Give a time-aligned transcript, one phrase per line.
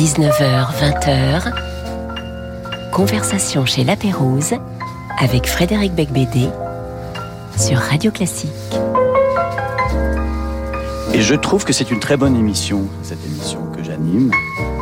[0.00, 1.52] 19h, 20h,
[2.90, 4.54] conversation chez La Pérouse
[5.18, 6.48] avec Frédéric Becbédé
[7.54, 8.50] sur Radio Classique.
[11.12, 14.32] Et je trouve que c'est une très bonne émission, cette émission que j'anime,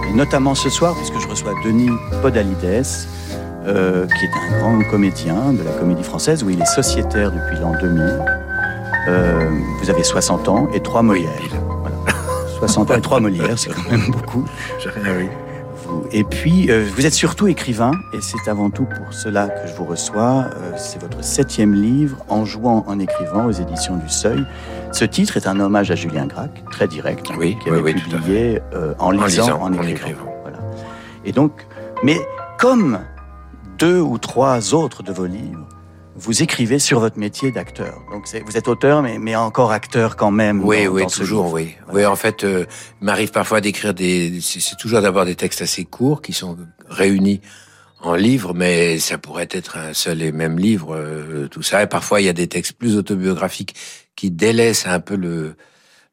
[0.08, 1.90] et notamment ce soir, puisque je reçois Denis
[2.22, 2.86] Podalides,
[3.66, 7.58] euh, qui est un grand comédien de la comédie française, où il est sociétaire depuis
[7.60, 8.24] l'an 2000.
[9.08, 9.50] Euh,
[9.82, 11.67] vous avez 60 ans et 3 Molières.
[12.58, 12.68] Voilà.
[12.68, 14.44] 60 ans et 3 Molières, c'est quand même beaucoup.
[14.84, 15.28] oui.
[16.12, 19.74] Et puis, euh, vous êtes surtout écrivain, et c'est avant tout pour cela que je
[19.74, 20.46] vous reçois.
[20.56, 24.44] Euh, c'est votre septième livre, En jouant, en écrivant, aux éditions du Seuil.
[24.92, 28.00] Ce titre est un hommage à Julien Gracq, très direct, oui, qui avait oui, oui,
[28.00, 30.34] publié euh, en, lisant, en, écrivant.
[30.42, 30.58] Voilà.
[31.24, 31.66] Et donc,
[32.02, 32.18] mais
[32.58, 33.00] comme
[33.78, 35.67] deux ou trois autres de vos livres,
[36.18, 38.02] vous écrivez sur votre métier d'acteur.
[38.10, 40.64] Donc vous êtes auteur, mais, mais encore acteur quand même.
[40.64, 41.76] Oui, dans, oui, dans toujours, oui.
[41.92, 42.66] Oui, en fait, euh,
[43.00, 44.40] il m'arrive parfois d'écrire des.
[44.40, 46.56] C'est toujours d'avoir des textes assez courts qui sont
[46.88, 47.40] réunis
[48.00, 51.82] en livre, mais ça pourrait être un seul et même livre, euh, tout ça.
[51.82, 53.74] Et parfois, il y a des textes plus autobiographiques
[54.14, 55.56] qui délaissent un peu le,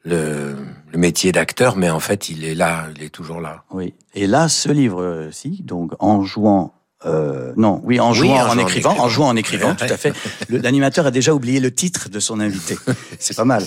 [0.04, 0.56] le,
[0.92, 3.64] le métier d'acteur, mais en fait, il est là, il est toujours là.
[3.72, 3.94] Oui.
[4.14, 6.74] Et là, ce livre-ci, donc en jouant
[7.06, 9.04] euh, non, oui, en jouant, Oui, en écrivant, écrivant.
[9.06, 9.76] en jouant en écrivant, Ouais.
[9.88, 10.14] tout à fait.
[10.50, 12.78] L'animateur a déjà oublié le titre de son invité.
[13.20, 13.64] C'est pas mal.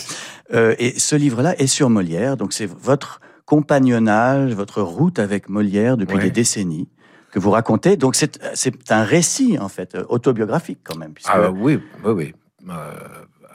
[0.54, 5.96] Euh, et ce livre-là est sur Molière, donc c'est votre compagnonnage, votre route avec Molière
[5.96, 6.22] depuis Ouais.
[6.24, 6.88] des décennies
[7.30, 7.96] que vous racontez.
[7.98, 11.12] Donc c'est c'est un récit en fait euh, autobiographique quand même.
[11.12, 12.34] puisque- Ah oui, oui, oui,
[12.70, 12.72] euh,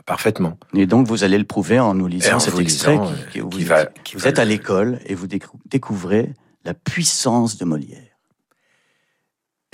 [0.05, 0.57] parfaitement.
[0.75, 3.25] Et donc vous allez le prouver en nous lisant en cet extrait lisant, qui, euh,
[3.31, 5.57] qui- où qui vous, va- qui vous va êtes à le- l'école et vous décou-
[5.66, 6.31] découvrez
[6.63, 8.12] la puissance de Molière.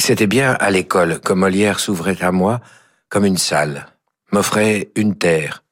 [0.10, 2.62] C'était bien à l'école que Molière s'ouvrait à moi
[3.10, 3.86] comme une salle,
[4.32, 5.64] m'offrait une terre,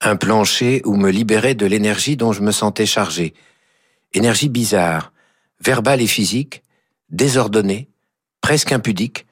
[0.00, 3.34] un plancher où me libérait de l'énergie dont je me sentais chargé.
[4.12, 5.12] Énergie bizarre,
[5.60, 6.64] verbale et physique,
[7.10, 7.88] désordonnée,
[8.40, 9.26] presque impudique,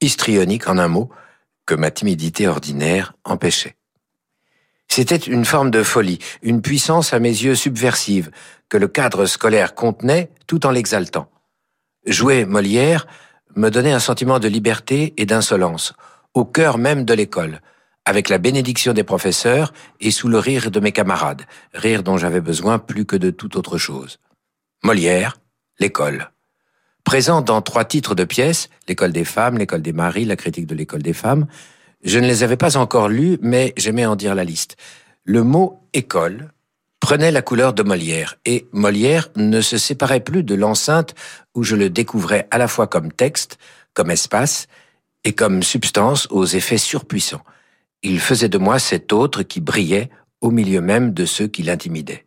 [0.00, 1.08] histrionique en un mot,
[1.64, 3.76] que ma timidité ordinaire empêchait.
[4.88, 8.32] C'était une forme de folie, une puissance à mes yeux subversive,
[8.68, 11.30] que le cadre scolaire contenait tout en l'exaltant.
[12.06, 13.06] Jouer Molière
[13.58, 15.92] me donnait un sentiment de liberté et d'insolence,
[16.32, 17.60] au cœur même de l'école,
[18.04, 21.42] avec la bénédiction des professeurs et sous le rire de mes camarades,
[21.74, 24.18] rire dont j'avais besoin plus que de toute autre chose.
[24.82, 25.38] Molière,
[25.80, 26.30] l'école.
[27.04, 30.74] Présent dans trois titres de pièces, l'école des femmes, l'école des maris, la critique de
[30.74, 31.46] l'école des femmes,
[32.04, 34.76] je ne les avais pas encore lus, mais j'aimais en dire la liste.
[35.24, 36.52] Le mot école
[37.00, 41.14] prenait la couleur de Molière, et Molière ne se séparait plus de l'enceinte
[41.54, 43.58] où je le découvrais à la fois comme texte,
[43.94, 44.66] comme espace,
[45.24, 47.44] et comme substance aux effets surpuissants.
[48.02, 50.10] Il faisait de moi cet autre qui brillait
[50.40, 52.24] au milieu même de ceux qui l'intimidaient.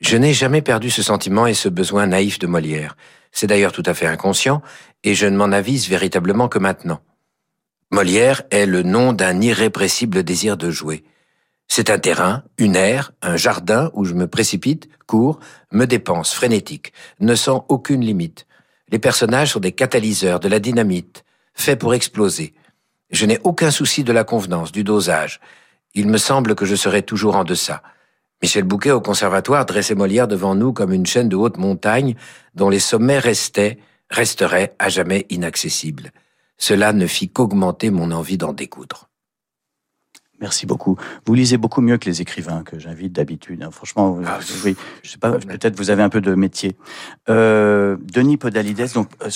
[0.00, 2.96] Je n'ai jamais perdu ce sentiment et ce besoin naïf de Molière.
[3.32, 4.62] C'est d'ailleurs tout à fait inconscient,
[5.02, 7.00] et je ne m'en avise véritablement que maintenant.
[7.90, 11.04] Molière est le nom d'un irrépressible désir de jouer.
[11.68, 15.40] C'est un terrain, une aire, un jardin où je me précipite, cours,
[15.72, 18.46] me dépense, frénétique, ne sens aucune limite.
[18.90, 22.54] Les personnages sont des catalyseurs, de la dynamite, faits pour exploser.
[23.10, 25.40] Je n'ai aucun souci de la convenance, du dosage.
[25.94, 27.82] Il me semble que je serai toujours en deçà.
[28.42, 32.14] Michel Bouquet au conservatoire dressait Molière devant nous comme une chaîne de haute montagne
[32.54, 33.78] dont les sommets restaient,
[34.10, 36.12] resteraient à jamais inaccessibles.
[36.58, 39.08] Cela ne fit qu'augmenter mon envie d'en découdre.
[40.44, 40.98] Merci beaucoup.
[41.24, 43.62] Vous lisez beaucoup mieux que les écrivains que j'invite d'habitude.
[43.62, 43.70] hein.
[43.70, 46.76] Franchement, Ah, oui, je sais pas, peut-être vous avez un peu de métier.
[47.30, 49.30] Euh, Denis Podalides, donc euh,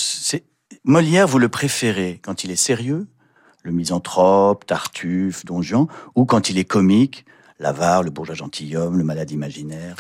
[0.85, 3.07] Molière, vous le préférez quand il est sérieux,
[3.63, 7.25] le misanthrope, Tartuffe, Don Juan, ou quand il est comique,
[7.59, 9.97] l'avare, le bourgeois gentilhomme, le malade imaginaire?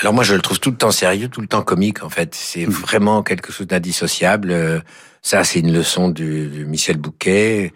[0.00, 2.34] Alors moi, je le trouve tout le temps sérieux, tout le temps comique, en fait.
[2.34, 2.72] C'est Mhm.
[2.72, 4.50] vraiment quelque chose d'indissociable.
[4.50, 4.80] Euh,
[5.20, 7.72] Ça, c'est une leçon du, du Michel Bouquet.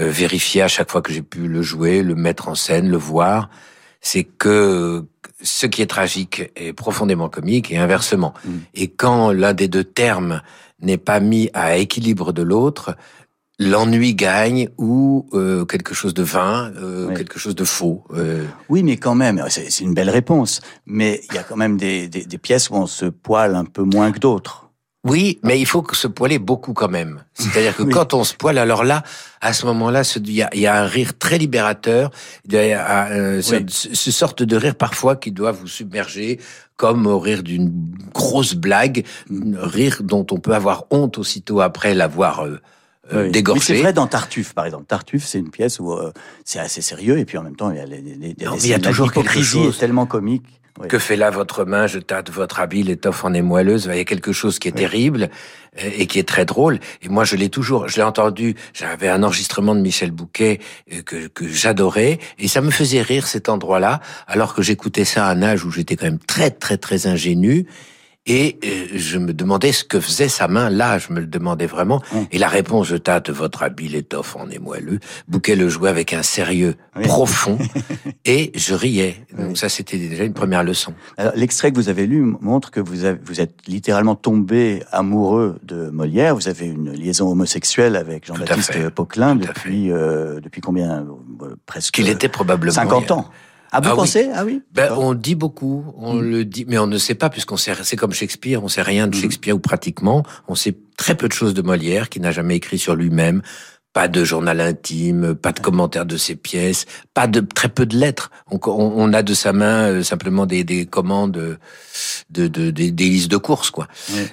[0.00, 2.96] Euh, vérifier à chaque fois que j'ai pu le jouer, le mettre en scène, le
[2.96, 3.48] voir.
[4.00, 5.04] C'est que
[5.40, 8.34] ce qui est tragique est profondément comique et inversement.
[8.44, 8.60] Mhm.
[8.74, 10.42] Et quand l'un des deux termes
[10.80, 12.96] n'est pas mis à équilibre de l'autre,
[13.60, 17.14] l'ennui gagne ou euh, quelque chose de vain, euh, Oui.
[17.14, 18.04] quelque chose de faux.
[18.12, 20.60] Euh, Oui, mais quand même, c'est c'est une belle réponse.
[20.86, 23.64] Mais il y a quand même des, des, des pièces où on se poile un
[23.64, 24.63] peu moins que d'autres.
[25.04, 27.22] Oui, mais il faut que se poiler beaucoup quand même.
[27.34, 27.92] C'est-à-dire que Oui.
[27.92, 29.02] quand on se poile, alors là,
[29.42, 32.10] à ce moment-là, il y a, il y a un rire très libérateur,
[32.50, 33.66] y a euh, ce, Oui.
[33.68, 36.40] ce- ce sorte de rire parfois qui doit vous submerger,
[36.76, 37.70] comme au rire d'une
[38.14, 42.58] grosse blague, un rire dont on peut avoir honte aussitôt après l'avoir euh,
[43.12, 43.60] euh, dégorgé.
[43.74, 44.86] c'est vrai dans Tartuffe, par exemple.
[44.86, 45.94] Tartuffe, c'est une pièce où
[46.46, 48.78] c'est assez sérieux et puis en même temps, il y a, les, il y a
[48.78, 50.62] toujours quelque chose tellement comique.
[50.88, 53.88] Que fait là votre main Je tâte votre habit, l'étoffe en est moelleuse.
[53.90, 55.30] Il y a quelque chose qui est terrible
[55.80, 56.80] euh, et qui est très drôle.
[57.02, 58.56] Et moi, je l'ai toujours, je l'ai entendu.
[58.72, 60.58] J'avais un enregistrement de Michel Bouquet
[60.92, 65.28] euh, que, que j'adorais et ça me faisait rire cet endroit-là, alors que j'écoutais ça
[65.28, 67.66] à un âge où j'étais quand même très très très ingénu
[68.26, 71.66] et euh, je me demandais ce que faisait sa main là, je me le demandais
[71.66, 72.02] vraiment.
[72.32, 74.98] Et la réponse, je tâte votre habile étoffe en émoelleux.
[75.28, 77.58] Bouquet le jouait avec un sérieux profond
[78.24, 79.26] et je riais.
[79.36, 80.94] Donc ça, c'était déjà une première leçon.
[81.34, 85.90] L'extrait que vous avez lu montre que vous, avez, vous êtes littéralement tombé amoureux de
[85.90, 86.34] Molière.
[86.34, 91.06] Vous avez une liaison homosexuelle avec Jean-Baptiste Poquelin depuis, euh, depuis combien?
[91.42, 91.94] Euh, Presque.
[91.94, 92.72] Qu'il était probablement.
[92.72, 93.30] 50 ans.
[93.74, 94.30] Ah, vous ah pensez?
[94.32, 94.62] Ah oui.
[94.72, 96.22] Ben, on dit beaucoup, on hmm.
[96.22, 97.72] le dit, mais on ne sait pas puisqu'on sait.
[97.82, 99.20] C'est comme Shakespeare, on sait rien de hmm.
[99.20, 100.22] Shakespeare ou pratiquement.
[100.46, 103.42] On sait très peu de choses de Molière, qui n'a jamais écrit sur lui-même.
[103.92, 107.96] Pas de journal intime, pas de commentaires de ses pièces, pas de très peu de
[107.96, 108.30] lettres.
[108.50, 111.58] On, on, a de sa main euh, simplement des, des commandes, de,
[112.30, 113.88] de, des, listes de courses, quoi.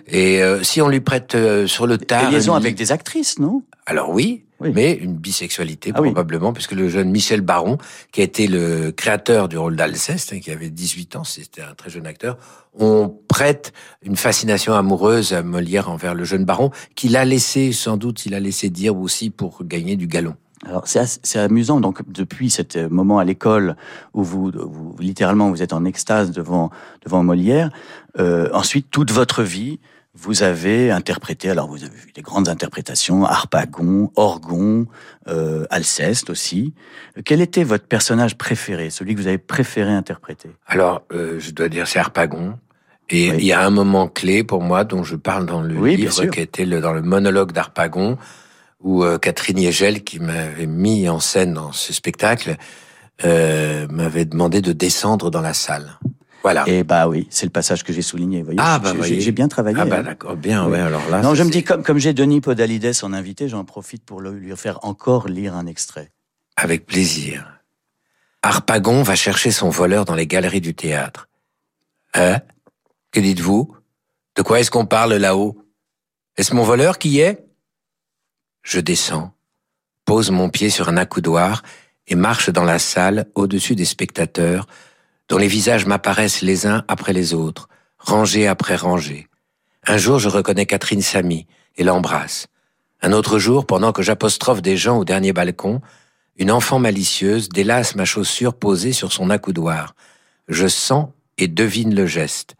[0.07, 3.37] Et euh, si on lui prête euh, sur le tard, des liaisons avec des actrices,
[3.37, 3.63] non?
[3.85, 7.77] Alors oui, mais une bisexualité ah probablement, puisque le jeune Michel Baron,
[8.11, 11.73] qui a été le créateur du rôle d'Alceste, hein, qui avait 18 ans, c'était un
[11.73, 12.37] très jeune acteur,
[12.77, 13.73] on prête
[14.03, 18.33] une fascination amoureuse à Molière envers le jeune Baron, qu'il a laissé, sans doute, il
[18.33, 20.35] a laissé dire aussi pour gagner du galon.
[20.63, 23.75] Alors c'est amusant donc depuis cet moment à l'école
[24.13, 26.69] où vous, vous, littéralement vous êtes en extase devant
[27.03, 27.71] devant Molière.
[28.19, 29.79] Euh, ensuite toute votre vie
[30.13, 34.85] vous avez interprété, alors vous avez vu des grandes interprétations, Harpagon, Orgon,
[35.27, 36.73] euh, Alceste aussi.
[37.23, 40.49] Quel était votre personnage préféré, celui que vous avez préféré interpréter?
[40.67, 42.57] Alors, euh, je dois dire c'est Harpagon.
[43.09, 46.25] Et il y a un moment clé pour moi dont je parle dans le livre,
[46.27, 48.17] qui était le, dans le monologue d'Harpagon,
[48.79, 52.55] où euh, Catherine Yegel, qui m'avait mis en scène dans ce spectacle,
[53.25, 55.99] euh, m'avait demandé de descendre dans la salle.
[56.43, 56.67] Voilà.
[56.67, 58.41] Et bah oui, c'est le passage que j'ai souligné.
[58.41, 59.77] Voyez, ah bah j'ai bien travaillé.
[59.79, 60.03] Ah bah hein.
[60.03, 60.79] d'accord, bien, ouais.
[60.79, 61.21] Alors là.
[61.21, 64.55] Non, je me dis comme comme j'ai Denis Podalides en invité, j'en profite pour lui
[64.57, 66.11] faire encore lire un extrait.
[66.55, 67.61] Avec plaisir.
[68.41, 71.29] Harpagon va chercher son voleur dans les galeries du théâtre.
[72.15, 72.39] Hein?
[73.11, 73.75] Que dites-vous?
[74.35, 75.63] De quoi est-ce qu'on parle là-haut?
[76.37, 77.45] Est-ce mon voleur qui est?
[78.63, 79.33] Je descends,
[80.05, 81.63] pose mon pied sur un accoudoir
[82.07, 84.67] et marche dans la salle au-dessus des spectateurs
[85.31, 89.29] dont les visages m'apparaissent les uns après les autres, rangés après rangés.
[89.87, 91.47] Un jour, je reconnais Catherine Samy
[91.77, 92.47] et l'embrasse.
[93.01, 95.79] Un autre jour, pendant que j'apostrophe des gens au dernier balcon,
[96.35, 99.95] une enfant malicieuse délace ma chaussure posée sur son accoudoir.
[100.49, 101.07] Je sens
[101.37, 102.55] et devine le geste.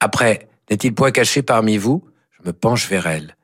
[0.00, 2.02] Après, n'est-il point caché parmi vous?
[2.30, 3.36] Je me penche vers elle.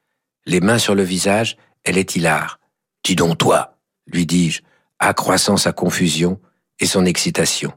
[0.47, 2.59] Les mains sur le visage, elle est hilare.
[3.05, 3.77] Dis donc toi,
[4.07, 4.63] lui dis-je,
[4.99, 6.41] accroissant sa confusion
[6.81, 7.75] et son excitation.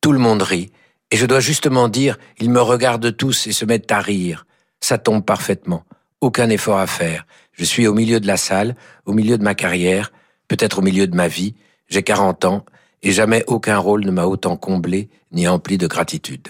[0.00, 0.70] Tout le monde rit,
[1.10, 4.46] et je dois justement dire, ils me regardent tous et se mettent à rire.
[4.80, 5.84] Ça tombe parfaitement.
[6.20, 7.26] Aucun effort à faire.
[7.52, 10.12] Je suis au milieu de la salle, au milieu de ma carrière,
[10.48, 11.54] peut-être au milieu de ma vie.
[11.88, 12.64] J'ai 40 ans,
[13.02, 16.48] et jamais aucun rôle ne m'a autant comblé ni empli de gratitude.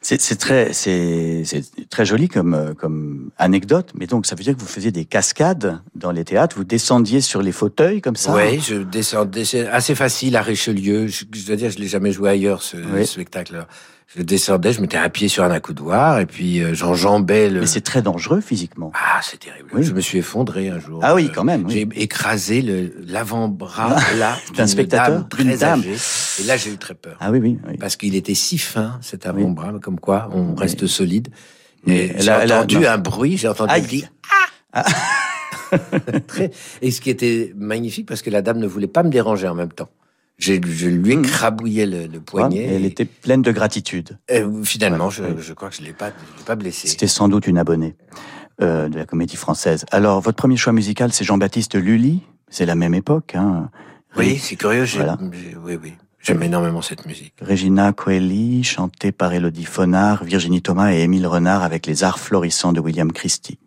[0.00, 1.44] C'est très, c'est
[1.90, 5.04] très joli comme, euh, comme anecdote, mais donc ça veut dire que vous faisiez des
[5.04, 8.34] cascades dans les théâtres, vous descendiez sur les fauteuils comme ça?
[8.34, 12.30] Oui, je descendais, c'est assez facile à Richelieu, je, dois dire, je l'ai jamais joué
[12.30, 13.66] ailleurs ce, spectacle-là.
[14.16, 17.60] Je descendais, je m'étais appuyé sur un accoudoir et puis euh, j'enjambais le.
[17.60, 18.92] Mais c'est très dangereux physiquement.
[18.94, 19.70] Ah, c'est terrible.
[19.82, 21.00] Je me suis effondré un jour.
[21.02, 21.68] Ah oui, quand même.
[21.68, 25.82] J'ai écrasé l'avant-bras là d'un spectateur, d'une dame.
[25.82, 27.16] Et là, j'ai eu très peur.
[27.18, 27.58] Ah oui, oui.
[27.80, 31.28] Parce qu'il était si fin cet avant-bras, comme quoi on reste solide.
[31.86, 34.08] Et j'ai entendu un bruit, j'ai entendu dire
[34.72, 34.84] ah.
[36.82, 39.54] Et ce qui était magnifique parce que la dame ne voulait pas me déranger en
[39.54, 39.88] même temps.
[40.38, 41.22] Je, lui ai hmm.
[41.22, 42.64] crabouillé le, poignet.
[42.64, 44.18] elle était pleine de gratitude.
[44.64, 46.10] finalement, je, crois que je ne l'ai pas,
[46.44, 46.88] pas blessée.
[46.88, 47.96] C'était sans doute une abonnée
[48.60, 49.86] euh, de la comédie française.
[49.90, 52.22] Alors, votre premier choix musical, c'est Jean-Baptiste Lully.
[52.48, 53.34] C'est la même époque.
[53.34, 53.70] Hein.
[54.16, 54.84] Oui, c'est curieux.
[55.64, 55.94] Oui, oui.
[56.20, 57.34] J'aime énormément cette musique.
[57.42, 62.72] Regina Coeli, chantée par Elodie Fonard, Virginie Thomas et Émile Renard avec les arts florissants
[62.72, 63.58] de William Christie.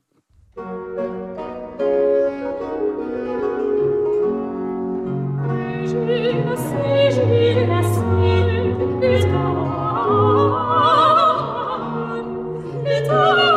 [6.10, 6.62] It's
[13.10, 13.57] all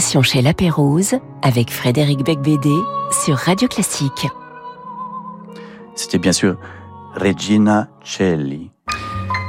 [0.00, 2.74] Chez La Pérouse avec Frédéric Becbédé
[3.22, 4.28] sur Radio Classique.
[5.94, 6.56] C'était bien sûr
[7.14, 8.70] Regina Celli.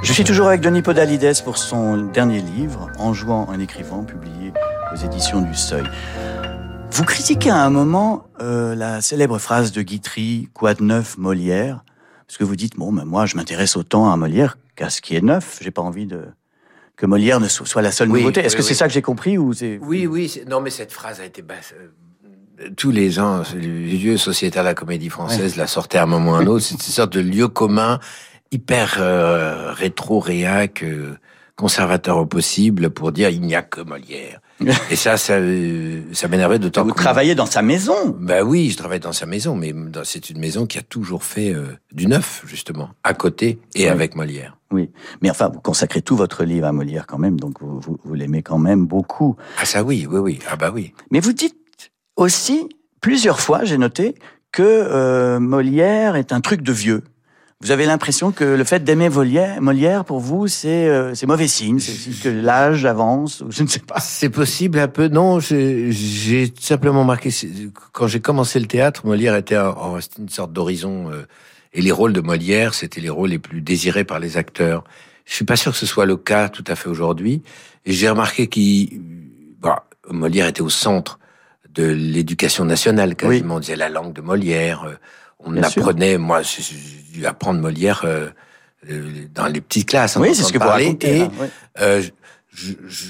[0.03, 4.51] Je suis toujours avec Denis Podalides pour son dernier livre, En jouant, en écrivant, publié
[4.93, 5.85] aux éditions du Seuil.
[6.91, 11.85] Vous critiquez à un moment euh, la célèbre phrase de Guitry, quoi de neuf Molière?
[12.27, 15.15] Parce que vous dites, bon, ben moi je m'intéresse autant à Molière qu'à ce qui
[15.15, 16.25] est neuf, j'ai pas envie de
[17.01, 18.41] que Molière ne soit la seule nouveauté.
[18.41, 20.39] Est-ce que c'est ça que j'ai compris ou c'est Oui, oui.
[20.47, 21.73] Non, mais cette phrase a été basse.
[21.75, 26.05] Euh, tous les gens, le lieu sociétal de la comédie française la sortait à un
[26.05, 26.63] moment ou à un autre.
[26.63, 27.99] C'est une sorte de lieu commun
[28.51, 31.17] hyper euh, rétro réac euh,
[31.55, 34.39] conservateur au possible pour dire il n'y a que Molière.
[34.91, 35.39] Et ça, ça,
[36.13, 36.83] ça m'énervait d'autant.
[36.83, 40.37] Vous travaillez dans sa maison Ben oui, je travaille dans sa maison, mais c'est une
[40.39, 44.55] maison qui a toujours fait euh, du neuf justement, à côté et avec Molière.
[44.71, 44.89] Oui,
[45.21, 48.13] mais enfin, vous consacrez tout votre livre à Molière quand même, donc vous, vous, vous
[48.13, 49.35] l'aimez quand même beaucoup.
[49.59, 50.93] Ah ça oui, oui, oui, ah bah oui.
[51.11, 51.57] Mais vous dites
[52.15, 52.69] aussi
[53.01, 54.15] plusieurs fois, j'ai noté,
[54.51, 57.03] que euh, Molière est un truc de vieux.
[57.61, 62.23] Vous avez l'impression que le fait d'aimer Molière, pour vous, c'est euh, mauvais signe, c'est
[62.23, 63.99] que l'âge avance, ou je ne sais pas.
[63.99, 65.09] C'est possible un peu.
[65.09, 67.29] Non, j'ai simplement marqué
[67.91, 69.57] quand j'ai commencé le théâtre, Molière était
[70.17, 71.27] une sorte d'horizon, euh,
[71.73, 74.83] et les rôles de Molière, c'était les rôles les plus désirés par les acteurs.
[75.25, 77.41] Je suis pas sûr que ce soit le cas tout à fait aujourd'hui.
[77.85, 79.01] Et j'ai remarqué qu'il,
[79.59, 81.19] bah, Molière était au centre
[81.73, 83.55] de l'éducation nationale quasiment.
[83.55, 84.83] On disait la langue de Molière.
[84.83, 84.95] Euh,
[85.39, 86.63] on apprenait, moi, j'ai
[87.13, 88.27] dû apprendre Molière euh,
[88.89, 90.15] euh, dans les petites classes.
[90.17, 91.19] Oui, c'est ce que vous racontez.
[91.19, 91.27] Et
[91.79, 92.01] euh,
[92.53, 93.07] je, je,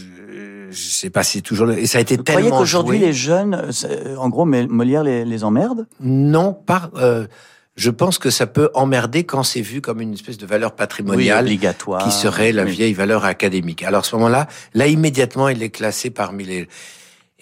[0.70, 2.42] je, sais pas si toujours et ça a été vous tellement.
[2.42, 3.72] Vous croyez qu'aujourd'hui les jeunes,
[4.18, 5.88] en gros, Molière les, les emmerde?
[6.00, 6.92] Non, pas.
[6.96, 7.28] Euh,
[7.76, 11.46] je pense que ça peut emmerder quand c'est vu comme une espèce de valeur patrimoniale
[11.46, 13.84] obligatoire, qui serait la vieille valeur académique.
[13.84, 16.68] Alors à ce moment-là, là immédiatement, il est classé parmi les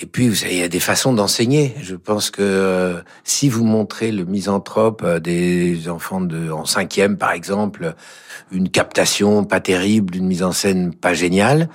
[0.02, 1.76] et puis, vous savez, il y a des façons d'enseigner.
[1.82, 7.18] Je pense que euh, si vous montrez le misanthrope euh, des enfants de en cinquième,
[7.18, 7.96] par exemple,
[8.50, 11.68] une captation pas terrible, une mise en scène pas géniale,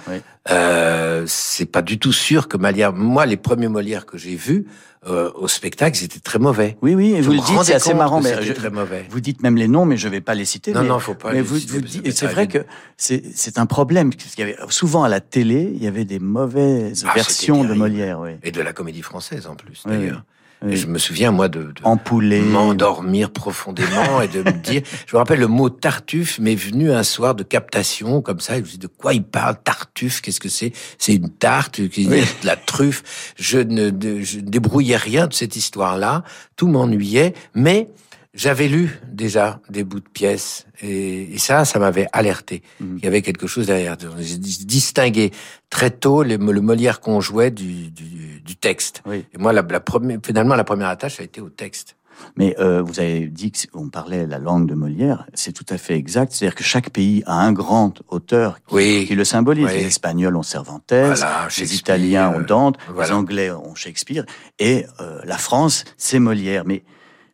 [0.51, 2.95] euh, c'est pas du tout sûr que Molière.
[2.95, 4.67] Moi, les premiers Molières que j'ai vus,
[5.07, 6.77] euh, au spectacle, c'était très mauvais.
[6.81, 8.21] Oui, oui, et vous le dites, c'est assez marrant.
[8.21, 9.07] Mais je, très mauvais.
[9.11, 10.73] Vous dites même les noms, mais je vais pas les citer.
[10.73, 11.33] Non, mais, non, faut pas.
[11.33, 12.65] Mais vous, vous dites, c'est vrai que
[12.97, 16.19] c'est un problème parce qu'il y avait souvent à la télé, il y avait des
[16.19, 18.31] mauvaises ah, versions de Molière, oui.
[18.43, 20.25] Et de la comédie française en plus, d'ailleurs.
[20.67, 25.19] Et je me souviens, moi, de, de m'endormir profondément et de me dire, je me
[25.19, 28.87] rappelle le mot tartuffe m'est venu un soir de captation, comme ça, je me de
[28.87, 30.73] quoi il parle, tartuffe, qu'est-ce que c'est?
[30.99, 33.35] C'est une tarte, de la truffe.
[33.37, 33.91] Je ne,
[34.23, 36.25] je ne débrouillais rien de cette histoire-là.
[36.57, 37.89] Tout m'ennuyait, mais
[38.35, 42.63] j'avais lu déjà des bouts de pièces et, ça, ça m'avait alerté.
[42.81, 42.99] Mhm.
[42.99, 43.97] Il y avait quelque chose derrière.
[44.19, 45.31] J'ai distingué
[45.71, 49.03] très tôt le, le Molière qu'on jouait du, du, du texte.
[49.07, 49.25] Oui.
[49.33, 51.97] Et moi, la, la première, finalement, la première attache a été au texte.
[52.37, 55.97] Mais euh, vous avez dit qu'on parlait la langue de Molière, c'est tout à fait
[55.97, 56.33] exact.
[56.33, 59.05] C'est-à-dire que chaque pays a un grand auteur qui, oui.
[59.07, 59.67] qui le symbolise.
[59.67, 63.09] Les Espagnols ont Cervantes, voilà, les Italiens ont Dante, voilà.
[63.09, 64.25] les Anglais ont Shakespeare,
[64.59, 66.63] et euh, la France, c'est Molière.
[66.67, 66.85] Mais,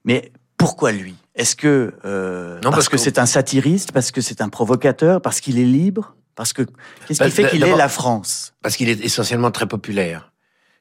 [0.04, 1.16] mais pourquoi lui?
[1.34, 5.22] Est-ce que euh, non, parce, parce que c'est un satiriste, parce que c'est un provocateur,
[5.22, 6.62] parce qu'il est libre, parce que
[7.06, 8.52] qu'est-ce qui fait qu'il est la France?
[8.62, 10.30] Parce qu'il est essentiellement très populaire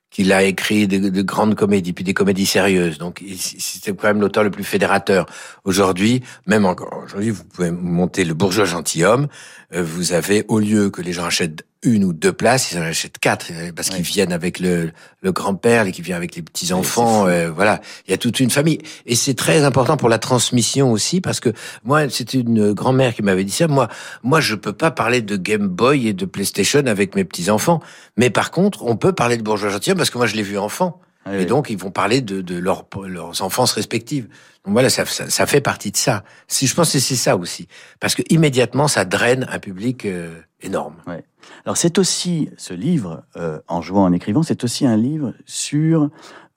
[0.09, 2.97] qu'il a écrit de, de, grandes comédies, puis des comédies sérieuses.
[2.97, 5.27] Donc, c'était quand même l'auteur le plus fédérateur.
[5.65, 9.27] Aujourd'hui, même encore aujourd'hui, vous pouvez monter le bourgeois gentilhomme.
[9.73, 12.81] Euh, vous avez, au lieu que les gens achètent une ou deux places, ils en
[12.81, 16.41] achètent quatre euh, parce qu'ils viennent avec le, le grand-père et qu'ils viennent avec les
[16.41, 17.27] petits enfants.
[17.27, 20.91] Euh, voilà, il y a toute une famille et c'est très important pour la transmission
[20.91, 23.67] aussi parce que moi, c'était une grand-mère qui m'avait dit ça.
[23.67, 23.87] Moi,
[24.23, 27.79] moi, je peux pas parler de Game Boy et de PlayStation avec mes petits enfants,
[28.17, 30.57] mais par contre, on peut parler de bourgeois gentilhomme parce que moi, je l'ai vu
[30.57, 30.99] enfant.
[31.25, 34.27] Ah et donc, ils vont parler de, de leur, leurs enfances respectives.
[34.65, 36.23] Donc voilà, ça, ça, ça, fait partie de ça.
[36.47, 37.67] Si je pense que c'est ça aussi,
[37.99, 40.95] parce que immédiatement, ça draine un public euh, énorme.
[41.07, 41.23] Ouais.
[41.65, 46.09] Alors c'est aussi ce livre, euh, en jouant, en écrivant, c'est aussi un livre sur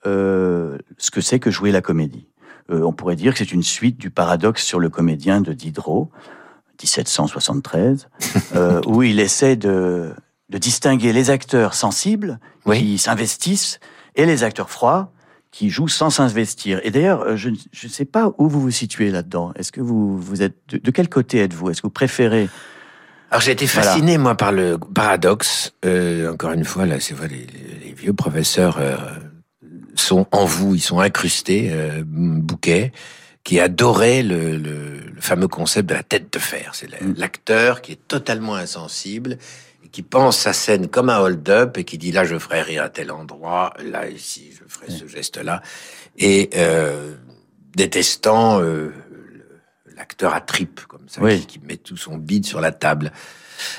[0.07, 2.27] euh, ce que c'est que jouer la comédie.
[2.71, 6.11] Euh, on pourrait dire que c'est une suite du paradoxe sur le comédien de Diderot,
[6.81, 8.09] 1773,
[8.57, 10.13] euh, où il essaie de,
[10.49, 12.81] de, distinguer les acteurs sensibles oui.
[12.81, 13.79] qui s'investissent
[14.17, 15.13] et les acteurs froids
[15.51, 16.81] qui jouent sans s'investir.
[16.83, 19.53] Et d'ailleurs, je ne sais pas où vous vous situez là-dedans.
[19.55, 21.71] Est-ce que vous, vous êtes de, de quel côté êtes-vous?
[21.71, 22.49] Est-ce que vous préférez
[23.31, 24.19] alors j'ai été fasciné voilà.
[24.19, 25.73] moi par le paradoxe.
[25.87, 27.47] Euh, encore une fois, là, c'est vrai, les,
[27.83, 28.95] les, vieux professeurs euh,
[29.95, 32.93] sont en vous, ils sont incrustés, euh, Bouquet,
[33.43, 36.73] qui adorait le, le, le, fameux concept de la tête de fer.
[36.75, 39.39] C'est l'acteur qui est totalement insensible
[39.93, 42.89] qui pense sa scène comme un hold-up et qui dit là je ferai rire à
[42.89, 45.63] tel endroit, là ici je ferai ce geste-là,
[46.19, 47.15] et euh,
[47.77, 48.93] détestant euh,
[49.97, 51.41] l'acteur à trip comme ça, Oui.
[51.41, 53.13] qui, qui met tout son bide sur la table.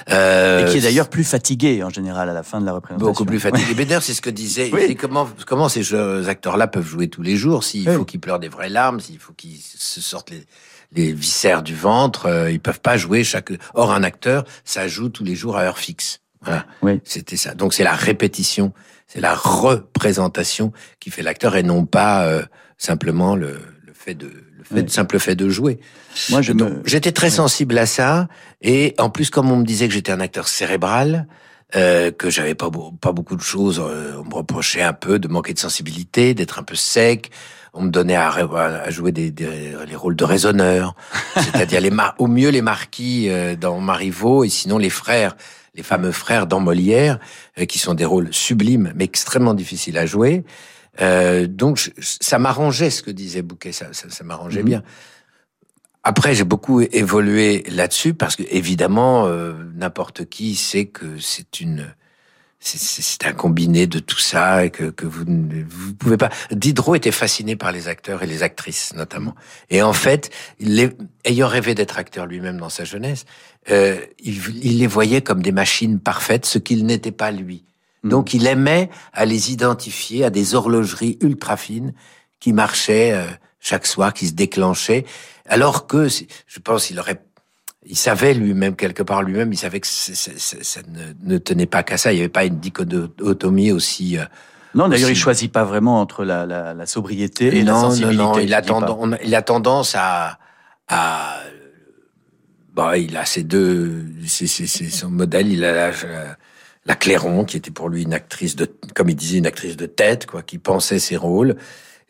[0.07, 3.05] Et Euh, qui est d'ailleurs plus fatigué en général à la fin de la représentation.
[3.11, 3.73] Beaucoup plus fatigué.
[3.83, 4.69] D'ailleurs, c'est ce que disait.
[4.69, 4.87] il Oui.
[4.87, 5.93] dit comment, comment ces
[6.29, 7.95] acteurs-là peuvent jouer tous les jours s'il Oui.
[7.97, 10.45] faut qu'ils pleurent des vraies larmes, s'il faut qu'ils se sortent les,
[10.95, 13.51] les viscères du ventre, euh, ils peuvent pas jouer chaque.
[13.73, 16.19] Or, un acteur, ça joue tous les jours à heure fixe.
[16.41, 16.65] Voilà.
[16.81, 16.99] Oui.
[17.03, 17.53] C'était ça.
[17.53, 18.73] Donc, c'est la répétition,
[19.07, 22.43] c'est la représentation qui fait l'acteur et non pas euh,
[22.77, 24.27] simplement le, le fait de
[24.57, 24.89] le fait, Oui.
[24.89, 25.79] simple fait de jouer.
[26.29, 26.81] Moi, je Donc, me...
[26.85, 28.27] J'étais très sensible à ça,
[28.61, 31.27] et en plus, comme on me disait que j'étais un acteur cérébral,
[31.75, 32.69] euh, que j'avais pas
[33.01, 36.59] pas beaucoup de choses, euh, on me reprochait un peu de manquer de sensibilité, d'être
[36.59, 37.31] un peu sec.
[37.73, 40.95] On me donnait à, à jouer des, des- les rôles de raisonneur,
[41.35, 45.35] c'est-à-dire les au mieux les marquis euh, dans Marivaux, et sinon les frères,
[45.75, 47.17] les fameux frères dans Molière,
[47.59, 50.43] euh, qui sont des rôles sublimes mais extrêmement difficiles à jouer.
[51.01, 54.65] Euh, donc je- ça m'arrangeait ce que disait Bouquet, ça, ça, ça m'arrangeait Mhm.
[54.69, 54.83] bien.
[56.03, 61.87] Après, j'ai beaucoup évolué là-dessus parce que évidemment, euh, n'importe qui sait que c'est une,
[62.63, 66.29] c'est- un combiné de tout ça et que, que vous ne vous pouvez pas.
[66.51, 69.35] Diderot était fasciné par les acteurs et les actrices notamment.
[69.69, 70.91] Et en fait, il les-
[71.25, 73.25] ayant rêvé d'être acteur lui-même dans sa jeunesse,
[73.69, 77.63] euh, il, il les voyait comme des machines parfaites, ce qu'il n'était pas lui.
[78.03, 78.09] Mhm.
[78.09, 81.93] Donc, il aimait à les identifier à des horlogeries ultra fines
[82.39, 83.25] qui marchaient euh,
[83.59, 85.05] chaque soir, qui se déclenchaient,
[85.45, 87.21] alors que je pense qu'il aurait
[87.85, 91.97] il savait lui-même quelque part lui-même, il savait que ça ne, ne tenait pas qu'à
[91.97, 92.11] ça.
[92.11, 94.17] Il n'y avait pas une dichotomie aussi.
[94.17, 94.23] euh,
[94.75, 95.21] Non, d'ailleurs, il aussi.
[95.21, 98.15] choisit pas vraiment entre la, la, la sobriété et la non, non, sensibilité.
[98.23, 98.39] non.
[98.39, 98.73] Il a, dit pas.
[98.79, 100.39] tendance, on a- il a tendance à,
[100.87, 101.37] à
[102.73, 105.47] bah, il a ces deux, c'est son modèle.
[105.51, 105.91] Il a la,
[106.85, 108.65] la Clairon, qui était pour lui une actrice de,
[108.95, 111.55] comme il disait, une actrice de tête, quoi, qui pensait ses rôles.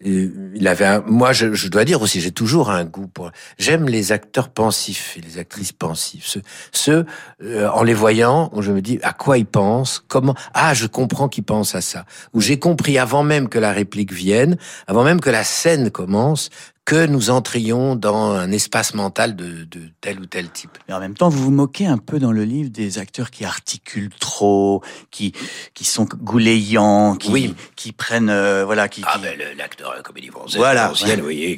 [0.04, 3.32] Et il avait un, moi, je, je dois dire aussi, j'ai toujours un goût pour.
[3.58, 6.24] J'aime les acteurs pensifs et les actrices pensives.
[6.26, 7.06] Ceux, ceux
[7.44, 10.36] euh, en les voyant, je me dis à quoi ils pensent, comment?
[10.54, 12.06] Ah, je comprends qu'ils pensent à ça.
[12.34, 16.50] Ou j'ai compris avant même que la réplique vienne, avant même que la scène commence,
[16.86, 20.72] que nous entrions dans un espace mental de, de tel ou tel type.
[20.88, 23.46] Mais en même temps, vous vous moquez un peu dans le livre des acteurs qui
[23.46, 25.32] articulent trop, qui
[25.74, 27.56] qui sont goulayants, qui Oui.
[27.78, 31.58] qui prennent euh, voilà, qui, Ah qui- ben l'acteur comédie française Voilà, ancienne, vous voyez.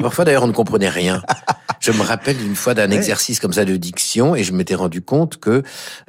[0.00, 1.22] Parfois d'ailleurs on ne comprenait rien.
[1.80, 2.96] Je me rappelle une fois d'un Ouais.
[2.96, 5.62] exercice comme ça de diction et je m'étais rendu compte que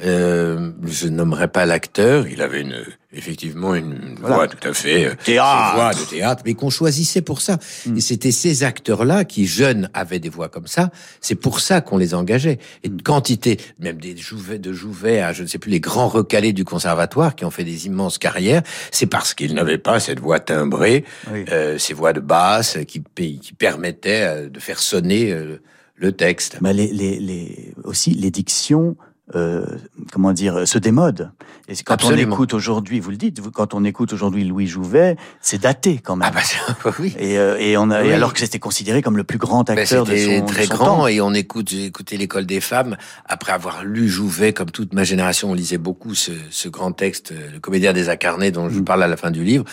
[0.04, 2.28] euh, je nommerais pas l'acteur.
[2.28, 2.84] Il avait une
[3.16, 4.36] effectivement une Voilà.
[4.36, 5.70] voix tout à fait euh, Théâtre.
[5.74, 7.58] une voix de théâtre, mais qu'on choisissait pour ça.
[7.86, 7.98] Mm.
[7.98, 10.92] Et c'était ces acteurs-là qui jeunes avaient des voix comme ça.
[11.22, 12.60] C'est pour ça qu'on les engageait.
[12.84, 12.96] Et Mm.
[12.98, 16.54] de quantité, même des Jouvet, de Jouvet à je ne sais plus les grands recalés
[16.54, 20.40] du conservatoire qui ont fait des immenses carrières, c'est parce qu'ils n'avaient pas cette voix
[20.40, 21.46] timbrée, Oui.
[21.52, 25.62] euh, ces voix de basse qui, qui permettaient euh, de faire sonner euh,
[25.96, 26.58] le texte.
[26.62, 28.96] Bah, les, les, les, aussi les dictions,
[29.34, 29.66] euh,
[30.12, 31.32] comment dire, se démodent.
[31.68, 32.32] Et quand Absolument.
[32.32, 36.16] on écoute aujourd'hui, vous le dites, quand on écoute aujourd'hui Louis Jouvet, c'est daté quand
[36.16, 36.30] même.
[36.32, 37.16] Ah bah oui.
[37.18, 38.12] et, euh, et on a, Oui.
[38.14, 40.74] alors que c'était considéré comme le plus grand acteur de C'était son, de très son
[40.76, 41.08] grand temps.
[41.08, 45.04] et on écoute, j'ai écouté l'école des femmes après avoir lu Jouvet comme toute ma
[45.04, 45.50] génération.
[45.50, 48.86] On lisait beaucoup ce, ce grand texte, euh, le comédien des incarnés dont je Mm.
[48.86, 49.66] parle à la fin du livre.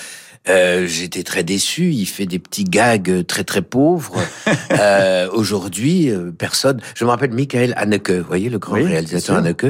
[0.48, 1.90] Euh, J'étais très déçu.
[1.92, 4.20] Il fait des petits gags très très pauvres.
[4.72, 6.80] euh, Aujourd'hui, euh, personne.
[6.96, 9.36] Je me rappelle Michael Haneke, vous voyez le grand Oui, réalisateur.
[9.36, 9.66] Haneke.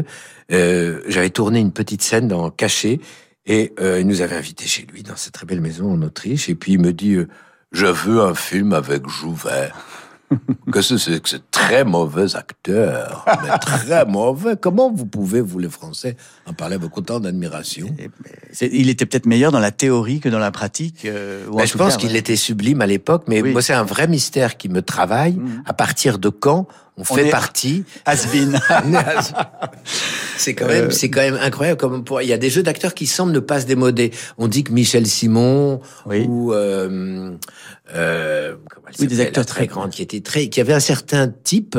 [0.50, 3.00] Euh, J'avais tourné une petite scène dans Caché
[3.46, 6.48] et euh, il nous avait invités chez lui dans cette très belle maison en Autriche.
[6.48, 7.16] Et puis il me dit
[7.72, 9.70] Je veux un film avec Jouvet.
[10.72, 14.54] Qu'est-ce que c'est que ce très mauvais acteur Mais très mauvais.
[14.60, 16.16] Comment vous pouvez, vous les Français,
[16.46, 17.88] en parler avec autant d'admiration?
[17.98, 18.08] Mais
[18.52, 21.04] c'est- Il était peut-être meilleur dans la théorie que dans la pratique.
[21.04, 22.18] euh, ou en Ben, Je pense qu'il ouais.
[22.18, 23.52] était sublime à l'époque, mais Oui.
[23.52, 25.34] moi, c'est un vrai mystère qui me travaille.
[25.34, 25.62] Mhm.
[25.66, 26.66] À partir de quand
[26.98, 28.58] on, On fait partie Has-been.
[30.36, 31.78] C'est quand même, Euh, c'est quand même incroyable.
[31.78, 34.12] Comme pour, il y a des jeux d'acteurs qui semblent ne pas se démoder.
[34.38, 36.24] On dit que Michel Simon Oui.
[36.28, 37.32] ou euh,
[37.94, 38.56] euh,
[38.98, 41.78] Oui, des acteurs très grandes qui étaient très, qui avaient un certain type.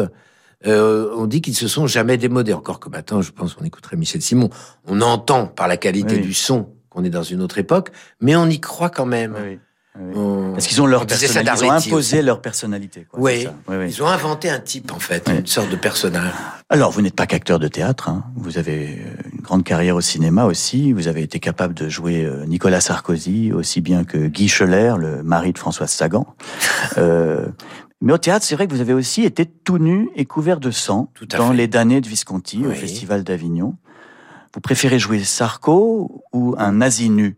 [0.66, 2.54] Euh, on dit qu'ils se sont jamais démodés.
[2.54, 4.50] Encore que maintenant, je pense qu'on écouterait Michel Simon.
[4.86, 6.22] On entend par la qualité Oui.
[6.22, 9.36] du son qu'on est dans une autre époque, mais on y croit quand même.
[9.44, 9.60] Oui,
[10.00, 10.14] oui.
[10.54, 11.52] Parce qu'ils ont leur personnalité.
[11.66, 12.22] Ils imposé aussi.
[12.26, 13.06] leur personnalité.
[13.10, 13.34] quoi, Oui.
[13.40, 13.54] c'est ça.
[13.68, 13.86] Oui, oui.
[13.90, 15.38] Ils ont inventé un type en fait, Oui.
[15.40, 16.32] une sorte de personnage.
[16.70, 18.10] Alors, vous n'êtes pas qu'acteur de théâtre.
[18.10, 18.24] hein.
[18.36, 20.94] Vous avez euh, une grande carrière au cinéma aussi.
[20.94, 25.22] Vous avez été capable de jouer euh, Nicolas Sarkozy aussi bien que Guy Scheller, le
[25.24, 26.26] mari de Françoise Sagan.
[26.98, 27.48] Euh,
[28.02, 30.72] Mais au théâtre, c'est vrai que vous avez aussi été tout nu et couvert de
[30.72, 31.54] sang Tout dans fait.
[31.56, 32.72] les damnés de Visconti au.
[32.72, 33.76] Festival d'Avignon.
[34.54, 37.38] Vous préférez jouer Sarko ou un nazi nu?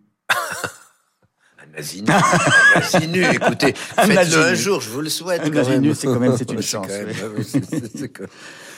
[1.78, 2.12] Un nazi nu.
[2.12, 3.74] Un nazi nu, écoutez.
[3.76, 5.42] Faites-le un jour, je vous le souhaite.
[5.42, 5.82] Un quand nazi même.
[5.82, 6.88] nu, c'est quand même- c'est une chance,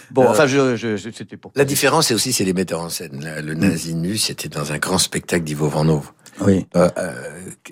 [0.09, 1.51] Bon, Euh, enfin, je, je, c'était pour.
[1.55, 3.29] La différence, c'est aussi, c'est les metteurs en scène.
[3.43, 6.89] Le nazi nu, c'était dans un grand spectacle d'Ivo Van Hove, Oui, euh,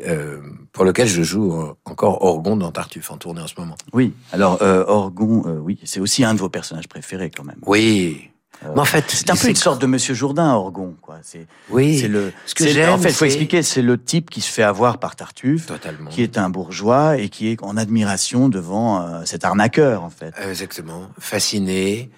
[0.05, 0.41] euh,
[0.73, 3.77] pour lequel je joue encore Orgon dans Tartuffe, en tournée en ce moment.
[3.93, 4.11] oui.
[4.33, 7.55] Alors, euh, Orgon, oui, c'est aussi un de vos personnages préférés quand même.
[7.65, 8.29] Oui.
[8.63, 11.17] Mais en fait, C'est un peu une sorte de Monsieur Jourdain, Orgon, quoi.
[11.21, 12.31] C'est, Oui, c'est le.
[12.45, 14.63] ce que c'est- j'aime, en fait, il faut expliquer, c'est le type qui se fait
[14.63, 16.09] avoir par Tartuffe, totalement.
[16.09, 20.33] qui est un bourgeois et qui est en admiration devant euh, cet arnaqueur, en fait.
[20.39, 21.09] Euh, Exactement.
[21.19, 22.09] Fasciné,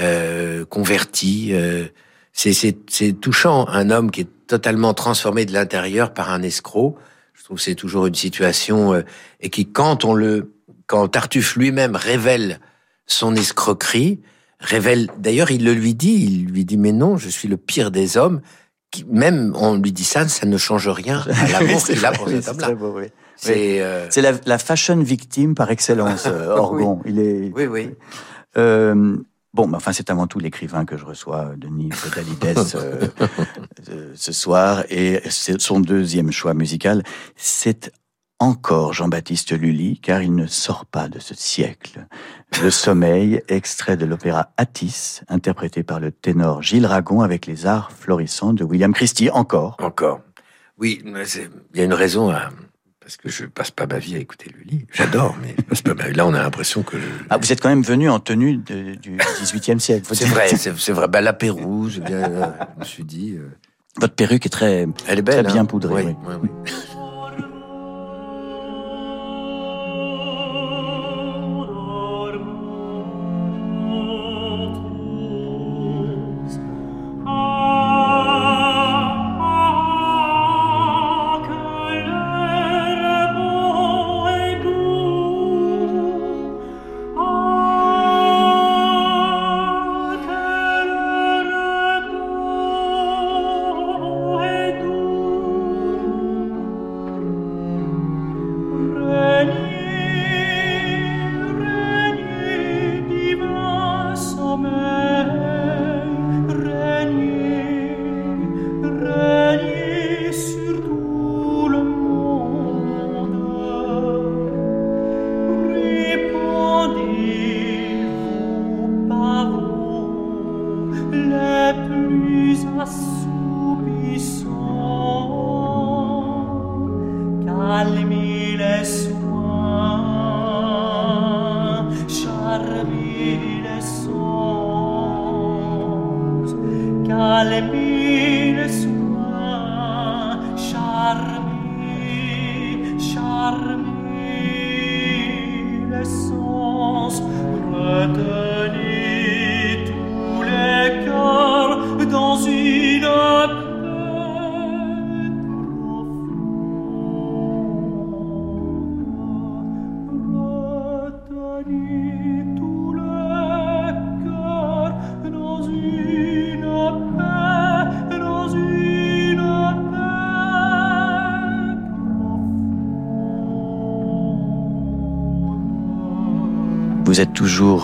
[0.00, 1.50] euh, converti.
[1.52, 1.86] euh,
[2.32, 2.76] c'est-
[3.20, 3.66] touchant.
[3.68, 6.96] Un homme qui est totalement transformé de l'intérieur par un escroc.
[7.32, 9.02] Je trouve que c'est toujours une situation
[9.40, 10.52] et qui, quand on le,
[10.86, 12.60] quand Tartuffe lui-même révèle
[13.06, 14.20] son escroquerie,
[14.64, 15.08] révèle.
[15.18, 16.14] D'ailleurs, il le lui dit.
[16.14, 18.40] Il lui dit mais non, je suis le pire des hommes.
[18.90, 22.26] Qui, même on lui dit ça, ça ne change rien à l'amour qu'il a pour
[22.26, 22.88] oui, cet c'est homme-là.
[22.94, 23.06] oui.
[23.36, 27.00] C'est euh, la, la fashion victime par excellence, euh, Orgon.
[27.04, 27.52] Il est.
[27.54, 27.90] oui, oui.
[28.56, 29.16] Euh,
[29.52, 34.84] bon, mais enfin, c'est avant tout l'écrivain que je reçois, Denis Podalides, euh, ce soir,
[34.88, 37.02] et c'est son deuxième choix musical.
[37.36, 37.90] C'est
[38.40, 42.06] encore Jean-Baptiste Lully, car il ne sort pas de ce siècle.
[42.62, 47.92] Le sommeil, extrait de l'opéra Attis, interprété par le ténor Gilles Ragon avec les arts
[47.92, 49.76] florissants de William Christie, encore.
[49.80, 50.20] Encore.
[50.78, 52.50] Oui, il y a une raison à...
[53.00, 54.86] Parce que je passe pas ma vie à écouter Lully.
[54.92, 56.08] J'adore, mais je passe pas ma...
[56.08, 56.98] là on a l'impression que...
[56.98, 60.06] je- Ah, vous êtes quand même venu en tenue de- du XVIIIe siècle.
[60.14, 61.06] C'est vrai, c'est vrai.
[61.06, 63.34] Bah, la Pérouse, bien, euh, je me suis dit...
[63.36, 63.50] euh,
[64.00, 65.44] Votre perruque est très, Elle est belle.
[65.44, 65.66] très bien hein.
[65.66, 66.04] poudrée.
[66.06, 66.34] Oui, oui.
[66.42, 66.48] oui,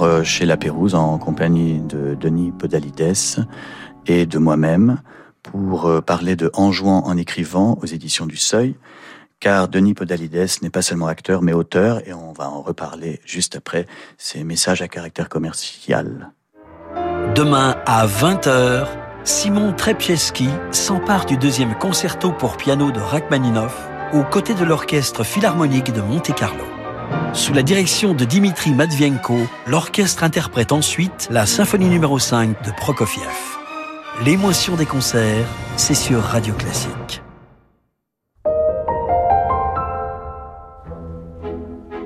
[0.03, 3.47] euh, chez La Pérouse en compagnie de Denis Podalides
[4.07, 5.01] et de moi-même
[5.43, 8.77] pour euh, parler de En jouant en écrivant aux éditions du Seuil,
[9.39, 13.57] car Denis Podalides n'est pas seulement acteur mais auteur et on va en reparler juste
[13.57, 13.87] après
[14.19, 16.33] ces messages à caractère commercial.
[17.35, 18.87] Demain à 20h,
[19.25, 25.93] Simon Trepieski s'empare du deuxième concerto pour piano de Rachmaninoff aux côtés de l'orchestre philharmonique
[25.93, 26.80] de Monte-Carlo.
[27.33, 33.27] Sous la direction de Dimitri Matvienko, l'orchestre interprète ensuite la symphonie numéro 5 de Prokofiev.
[34.25, 35.47] L'émotion des concerts,
[35.77, 37.23] c'est sur Radio Classique.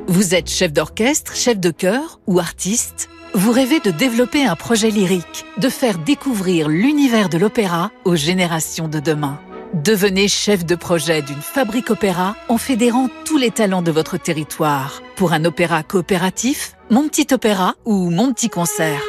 [0.07, 3.09] Vous êtes chef d'orchestre, chef de chœur ou artiste?
[3.35, 8.87] Vous rêvez de développer un projet lyrique, de faire découvrir l'univers de l'opéra aux générations
[8.87, 9.40] de demain.
[9.72, 15.03] Devenez chef de projet d'une fabrique opéra en fédérant tous les talents de votre territoire
[15.16, 19.00] pour un opéra coopératif, Mon Petit Opéra ou Mon Petit Concert.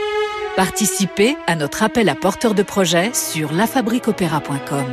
[0.56, 4.86] Participez à notre appel à porteurs de projets sur lafabriqueopéra.com.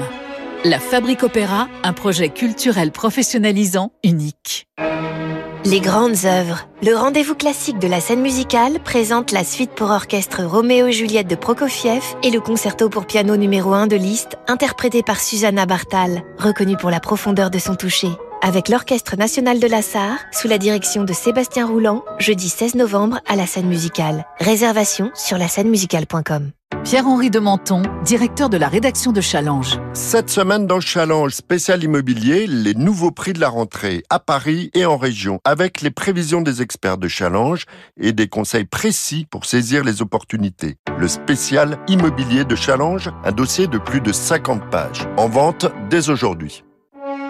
[0.64, 4.68] La Fabrique Opéra, un projet culturel professionnalisant unique.
[5.64, 6.66] Les grandes œuvres.
[6.82, 11.28] Le rendez-vous classique de la scène musicale présente la suite pour orchestre Roméo et Juliette
[11.28, 16.24] de Prokofiev et le concerto pour piano numéro 1 de Liszt, interprété par Susanna Bartal,
[16.36, 18.10] reconnue pour la profondeur de son toucher.
[18.44, 23.20] Avec l'Orchestre national de la Sarre, sous la direction de Sébastien Rouland, jeudi 16 novembre
[23.28, 24.26] à la scène musicale.
[24.40, 26.50] Réservation sur la scène musicale.com.
[26.82, 29.78] Pierre-Henri de Menton, directeur de la rédaction de Challenge.
[29.92, 34.86] Cette semaine dans Challenge spécial immobilier, les nouveaux prix de la rentrée à Paris et
[34.86, 37.64] en région, avec les prévisions des experts de Challenge
[38.00, 40.78] et des conseils précis pour saisir les opportunités.
[40.98, 46.10] Le spécial immobilier de Challenge, un dossier de plus de 50 pages, en vente dès
[46.10, 46.64] aujourd'hui.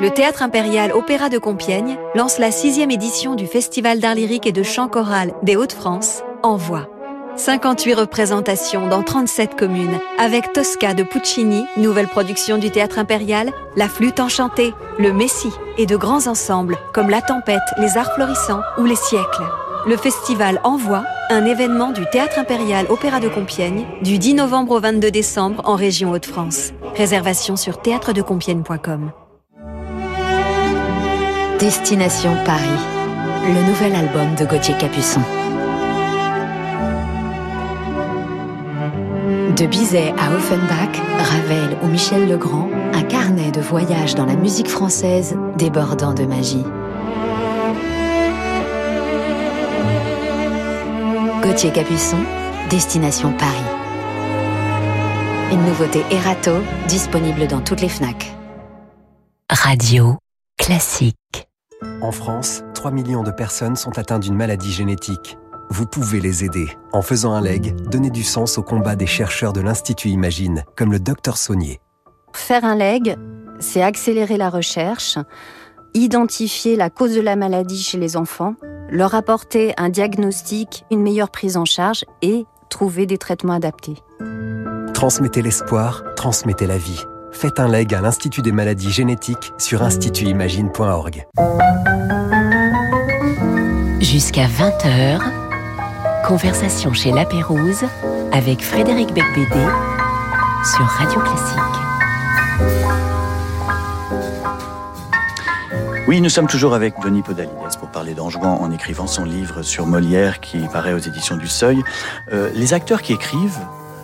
[0.02, 4.52] Le Théâtre impérial Opéra de Compiègne lance la sixième édition du Festival d'art lyrique et
[4.52, 6.88] de chant choral des Hauts-de-France, en voix.
[7.36, 13.88] 58 représentations dans 37 communes, avec Tosca de Puccini, nouvelle production du Théâtre impérial, La
[13.88, 18.84] flûte enchantée, Le Messie et de grands ensembles comme La Tempête, Les Arts florissants ou
[18.84, 19.46] Les Siècles.
[19.86, 24.80] Le festival Envoie, un événement du Théâtre impérial Opéra de Compiègne, du 10 novembre au
[24.80, 26.72] 22 décembre en région Hauts-de-France.
[26.96, 29.12] Réservation sur théâtredecompiègne.com.
[31.62, 32.66] Destination Paris,
[33.44, 35.20] le nouvel album de Gauthier Capuçon.
[39.56, 44.66] De Bizet à Offenbach, Ravel ou Michel Legrand, un carnet de voyage dans la musique
[44.66, 46.64] française débordant de magie.
[51.44, 52.18] Gauthier Capuçon,
[52.70, 53.70] Destination Paris.
[55.52, 56.56] Une nouveauté Erato,
[56.88, 58.32] disponible dans toutes les FNAC.
[59.48, 60.16] Radio
[60.58, 61.16] classique.
[62.00, 65.38] En France, 3 millions de personnes sont atteintes d'une maladie génétique.
[65.70, 66.68] Vous pouvez les aider.
[66.92, 70.92] En faisant un leg, donnez du sens au combat des chercheurs de l'Institut Imagine, comme
[70.92, 71.80] le docteur Saunier.
[72.34, 73.16] Faire un leg,
[73.58, 75.18] c'est accélérer la recherche,
[75.94, 78.54] identifier la cause de la maladie chez les enfants,
[78.90, 83.96] leur apporter un diagnostic, une meilleure prise en charge et trouver des traitements adaptés.
[84.94, 87.02] Transmettez l'espoir, transmettez la vie.
[87.32, 91.26] Faites un leg à l'Institut des maladies génétiques sur institutimagine.org.
[94.00, 95.20] Jusqu'à 20h,
[96.26, 97.84] conversation chez La Pérouse
[98.32, 99.66] avec Frédéric Becbédé
[100.64, 101.82] sur Radio Classique.
[106.08, 109.86] Oui, nous sommes toujours avec Denis Podalides pour parler d'Anjouan en écrivant son livre sur
[109.86, 111.82] Molière qui paraît aux éditions du Seuil.
[112.32, 113.58] Euh, les acteurs qui écrivent,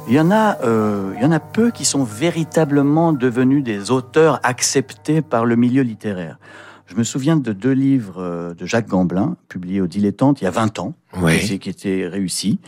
[0.08, 3.90] il y en a, euh, il y en a peu qui sont véritablement devenus des
[3.90, 6.38] auteurs acceptés par le milieu littéraire.
[6.86, 10.46] Je me souviens de deux livres euh, de Jacques Gamblin, publiés au Dilettante il y
[10.46, 11.58] a 20 ans, Oui.
[11.58, 12.58] qui, étaient réussis.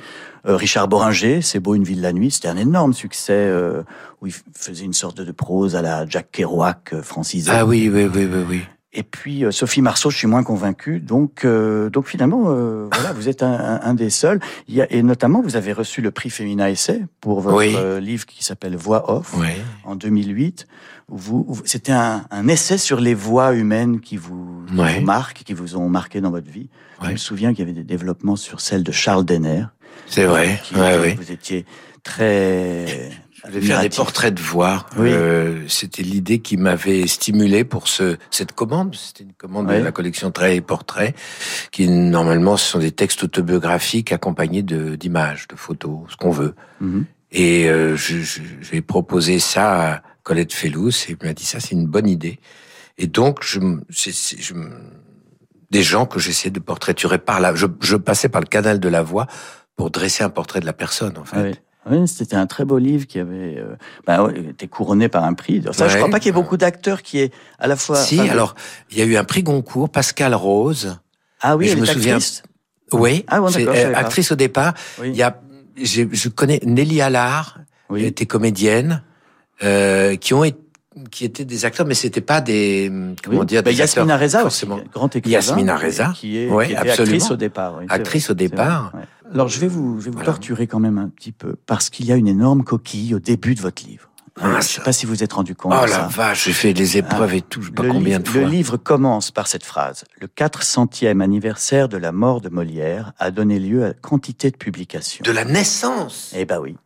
[0.46, 3.82] Euh, Richard Boringer, C'est beau une ville la nuit, c'était un énorme succès euh,
[4.20, 7.50] où il faisait une sorte de prose à la Jack Kerouac francisée.
[7.54, 8.62] Ah oui, oui, oui, oui, oui.
[8.92, 10.98] Et puis euh, Sophie Marceau, je suis moins convaincu.
[11.00, 14.40] Donc, euh, donc finalement, euh, voilà, vous êtes un, un- un des seuls.
[14.66, 17.74] Il y a, et notamment, vous avez reçu le prix Féminin Essai pour votre Oui.
[17.76, 19.46] euh, livre qui s'appelle Voix off Oui.
[19.84, 20.66] en 2008.
[21.08, 24.98] Où vous, c'était un, un essai sur les voix humaines qui vous, Ouais.
[24.98, 26.68] vous marquent, qui vous ont marqué dans votre vie.
[27.02, 29.64] Je me souviens qu'il y avait des développements sur celle de Charles Denner.
[30.06, 30.60] C'est vrai.
[30.64, 31.14] Qui, Ouais, oui.
[31.14, 31.64] Vous étiez
[32.02, 33.10] très.
[33.44, 34.86] Je voulais faire des portraits de voix.
[34.96, 35.08] Oui.
[35.12, 38.94] Euh, C'était l'idée qui m'avait stimulé pour ce, cette commande.
[38.94, 39.78] C'était une commande Oui.
[39.78, 41.14] de la collection Traits et Portraits,
[41.70, 46.54] qui normalement ce sont des textes autobiographiques accompagnés de d'images, de photos, ce qu'on veut.
[46.80, 47.06] Mhm.
[47.32, 51.60] Et euh, je- je- j'ai proposé ça à Colette Fellous et elle m'a dit ça
[51.60, 52.40] c'est une bonne idée.
[52.98, 53.58] Et donc je,
[53.90, 54.54] c'est- c'est- je
[55.70, 57.54] des gens que j'essaie de portraiturer par là.
[57.54, 59.28] Je, je passais par le canal de la voix
[59.76, 61.36] pour dresser un portrait de la personne en fait.
[61.38, 61.54] Ah oui.
[61.88, 65.32] Oui, c'était un très beau livre qui avait euh, bah, ouais, été couronné par un
[65.32, 65.62] prix.
[65.72, 65.98] Ça, je Ouais.
[66.00, 67.96] crois pas qu'il y ait beaucoup d'acteurs qui aient à la fois.
[67.96, 68.54] Si, enfin, alors
[68.90, 70.98] il y a eu un prix Goncourt, Pascal Rose.
[71.40, 72.42] ah oui, je elle me est souviens- actrice.
[72.92, 73.98] Oui, Ah bon, je euh, pas.
[73.98, 74.74] actrice au départ.
[75.00, 75.10] Oui.
[75.10, 75.40] Il y a,
[75.80, 78.00] je connais Nelly Allard, Oui.
[78.00, 79.02] elle était comédienne,
[79.62, 80.58] euh, qui ont été
[81.12, 82.90] qui étaient des acteurs, mais c'était pas des
[83.22, 83.46] comment Oui.
[83.46, 84.80] dire des Yasmina acteurs Reza aussi, forcément.
[84.92, 85.36] grand écrivain.
[85.36, 87.14] Yasmina Reza, qui est, ouais, qui était absolument.
[87.14, 87.76] actrice au départ.
[87.78, 88.92] oui, Actrice vrai, au départ.
[89.32, 90.32] Alors je vais vous, je vais vous Voilà.
[90.32, 93.54] torturer quand même un petit peu parce qu'il y a une énorme coquille au début
[93.54, 94.08] de votre livre.
[94.40, 96.06] Ah, je ne sais pas si vous êtes rendu compte Oh de la ça.
[96.06, 97.36] vache, j'ai fait les épreuves Ah.
[97.36, 98.40] et tout, je sais pas le, combien livre, de fois.
[98.40, 100.04] le livre commence par cette phrase.
[100.20, 105.22] Le 400e anniversaire de la mort de Molière a donné lieu à quantité de publications.
[105.24, 106.32] De la naissance?
[106.34, 106.76] Eh ben oui.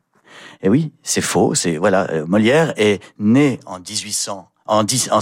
[0.62, 1.54] Eh oui, c'est faux.
[1.54, 5.20] C'est voilà, euh, Molière est né en 1800, en, 10 en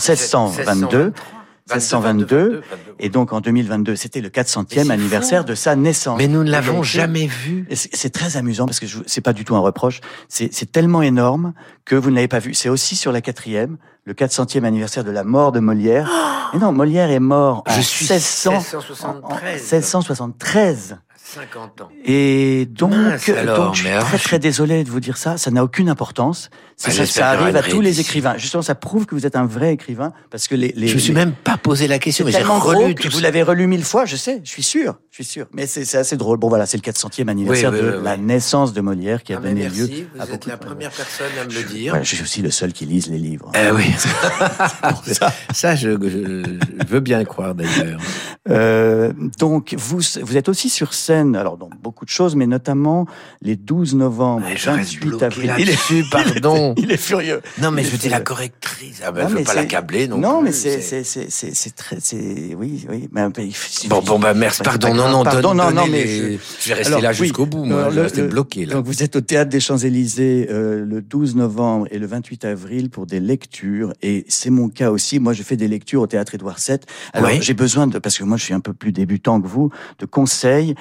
[1.70, 2.36] 1622.
[2.36, 2.62] 1622.
[2.98, 6.18] Et donc en 2022, c'était le 400e anniversaire de sa naissance.
[6.18, 7.66] Mais nous ne l'avons jamais vu.
[7.72, 10.00] C'est très amusant parce que c'est pas du tout un reproche.
[10.28, 12.54] C'est tellement énorme que vous ne l'avez pas vu.
[12.54, 16.10] C'est aussi sur la quatrième, le 400e anniversaire de la mort de Molière.
[16.52, 19.22] Mais non, Molière est mort en Je suis 1600 1673.
[19.24, 20.96] en 1673.
[21.24, 21.88] 50 ans.
[22.04, 25.38] Et donc, Mince alors, donc, je suis très je- très désolé de vous dire ça.
[25.38, 26.50] Ça n'a aucune importance.
[26.76, 28.36] Ça, Bah, ça- arrive à tous les écrivains.
[28.38, 30.72] Justement, ça prouve que vous êtes un vrai écrivain parce que les.
[30.74, 33.14] les Je me suis les- même pas posé la question, mais j'ai relu tout que
[33.14, 35.46] vous l'avez relu mille fois, je sais, je suis sûr, je suis sûr.
[35.52, 36.38] Mais c'est assez drôle.
[36.38, 39.36] Bon voilà, c'est le 400e anniversaire Oui, oui, de la naissance de Molière qui a
[39.38, 41.62] Ah, donné merci, lieu vous à êtes beaucoup la de- première personne à me le
[41.62, 42.02] dire.
[42.02, 43.52] Je suis aussi le seul qui lise les livres.
[43.54, 43.84] Eh oui.
[45.52, 48.00] ça, je, je- je veux bien le croire d'ailleurs.
[48.48, 53.06] Euh, donc, vous, vous êtes aussi sur scène, alors dans beaucoup de choses, mais notamment
[53.40, 55.46] les 12 novembre, reste 28 bloqué avril.
[55.48, 56.74] là-dessus, pardon.
[56.78, 57.40] Il est furieux.
[57.60, 59.00] Non, mais Il je est dire la correctrice.
[59.04, 61.54] Ah ben, Non, je veux pas l'accabler non, Non, plus, mais c'est c'est c'est c'est
[61.54, 63.08] c'est très c'est oui oui.
[63.12, 66.68] Mais il Bon, bon, bah, merci, pardon, non, non, pardon, non, non, mais je, je
[66.68, 67.14] vais rester Alors, là oui.
[67.16, 68.74] jusqu'au bout, moi, je vais rester bloqué, là.
[68.74, 72.90] Donc vous êtes au théâtre des Champs-Élysées euh, le 12 novembre et le 28 avril
[72.90, 75.18] pour des lectures et c'est mon cas aussi.
[75.18, 76.78] Moi, je fais des lectures au théâtre Édouard VII.
[77.12, 77.38] Alors Oui.
[77.42, 80.06] j'ai besoin de parce que moi je suis un peu plus débutant que vous de
[80.06, 80.74] conseils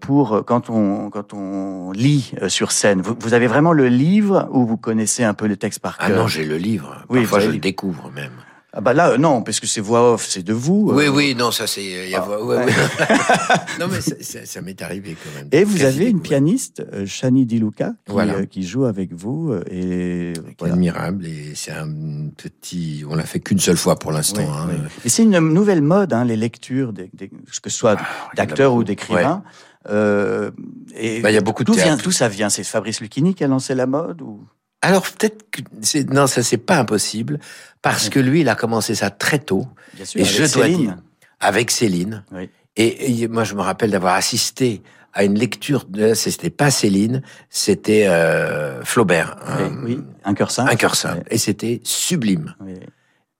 [0.00, 3.00] pour euh, quand on quand on lit euh, sur scène.
[3.02, 6.08] Vous, vous avez vraiment le livre ou vous connaissez un peu le texte par Ah
[6.08, 6.16] cœur?
[6.22, 7.04] non, j'ai le livre.
[7.08, 8.32] Oui, Parfois, je le- découvre même.
[8.78, 10.90] Ah bah là euh, non parce que c'est voix off, c'est de vous.
[10.92, 12.12] Oui, euh, oui, non, ça c'est.
[12.14, 12.56] a- Ah, ouais, ouais.
[12.66, 12.72] ouais.
[13.80, 15.48] non, mais ça, ça- ça m'est arrivé quand même.
[15.50, 18.34] Et vous Quasi avez une pianiste, euh, Shani Di Luca, qui, Voilà.
[18.34, 19.50] euh, qui joue avec vous.
[19.52, 20.74] euh, Et voilà.
[20.74, 21.88] admirable et c'est un
[22.36, 23.02] petit.
[23.08, 24.42] On l'a fait qu'une seule fois pour l'instant.
[24.42, 24.66] Oui, hein.
[24.68, 24.76] oui.
[25.06, 28.04] Et c'est une nouvelle mode, hein, les lectures, des, des- que ce soit Ah,
[28.36, 29.42] d'acteurs ou d'écrivains.
[29.88, 30.50] Euh,
[30.96, 32.50] et Bah, il y a beaucoup de d'où vient, d'où ça vient?
[32.50, 34.40] C'est Fabrice Lucchini qui a lancé la mode ou?
[34.86, 37.38] Alors peut-être que c'est non, ça c'est pas impossible
[37.82, 39.66] parce que lui, il a commencé ça très tôt.
[39.94, 40.80] Bien sûr, Et avec je dois Céline.
[40.80, 40.96] dire
[41.40, 42.24] avec Céline.
[42.32, 42.48] Oui.
[42.76, 45.84] Et, et moi, je me rappelle d'avoir assisté à une lecture.
[45.88, 49.36] De, c'était pas Céline, c'était euh, Flaubert.
[49.46, 50.70] Oui, un- oui, un cœur simple.
[50.70, 51.22] Un cœur simple.
[51.30, 52.54] Et c'était sublime.